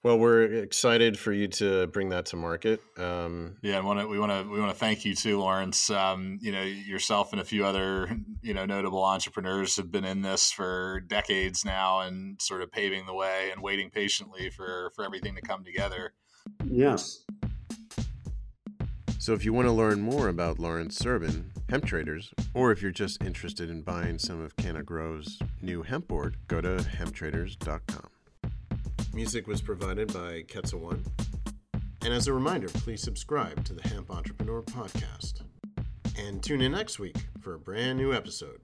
Well, 0.01 0.17
we're 0.17 0.43
excited 0.43 1.19
for 1.19 1.33
you 1.33 1.49
to 1.49 1.87
bring 1.87 2.09
that 2.09 2.27
to 2.27 2.37
market. 2.37 2.81
Um, 2.97 3.57
yeah, 3.61 3.81
want 3.81 3.99
to, 3.99 4.07
we 4.07 4.17
want 4.17 4.31
to 4.31 4.49
we 4.49 4.57
want 4.57 4.71
to 4.71 4.77
thank 4.77 5.03
you 5.03 5.13
too, 5.13 5.39
Lawrence. 5.39 5.89
Um, 5.89 6.39
you 6.41 6.53
know, 6.53 6.61
yourself 6.61 7.33
and 7.33 7.41
a 7.41 7.45
few 7.45 7.65
other 7.65 8.09
you 8.41 8.53
know 8.53 8.65
notable 8.65 9.03
entrepreneurs 9.03 9.75
have 9.75 9.91
been 9.91 10.05
in 10.05 10.21
this 10.21 10.51
for 10.51 11.01
decades 11.01 11.65
now, 11.65 11.99
and 11.99 12.41
sort 12.41 12.61
of 12.61 12.71
paving 12.71 13.07
the 13.07 13.13
way 13.13 13.49
and 13.51 13.61
waiting 13.61 13.89
patiently 13.89 14.49
for 14.49 14.91
for 14.95 15.03
everything 15.03 15.35
to 15.35 15.41
come 15.41 15.65
together. 15.65 16.13
Yes. 16.63 17.25
So, 19.17 19.33
if 19.33 19.43
you 19.43 19.51
want 19.51 19.67
to 19.67 19.73
learn 19.73 19.99
more 19.99 20.29
about 20.29 20.59
Lawrence 20.59 20.97
Serbin, 20.97 21.51
hemp 21.67 21.83
traders, 21.83 22.33
or 22.53 22.71
if 22.71 22.81
you're 22.81 22.91
just 22.91 23.21
interested 23.21 23.69
in 23.69 23.81
buying 23.81 24.17
some 24.17 24.41
of 24.41 24.55
Canna 24.55 24.81
Grove's 24.81 25.39
new 25.61 25.83
hemp 25.83 26.07
board, 26.07 26.37
go 26.47 26.61
to 26.61 26.77
hemptraders.com. 26.77 28.09
Music 29.13 29.47
was 29.47 29.61
provided 29.61 30.13
by 30.13 30.43
Quetzal 30.51 30.79
One. 30.79 31.03
And 32.01 32.13
as 32.13 32.27
a 32.27 32.33
reminder, 32.33 32.67
please 32.67 33.01
subscribe 33.01 33.65
to 33.65 33.73
the 33.73 33.87
Hemp 33.87 34.11
Entrepreneur 34.11 34.61
Podcast. 34.61 35.41
And 36.17 36.41
tune 36.41 36.61
in 36.61 36.71
next 36.71 36.99
week 36.99 37.17
for 37.41 37.55
a 37.55 37.59
brand 37.59 37.97
new 37.97 38.13
episode. 38.13 38.61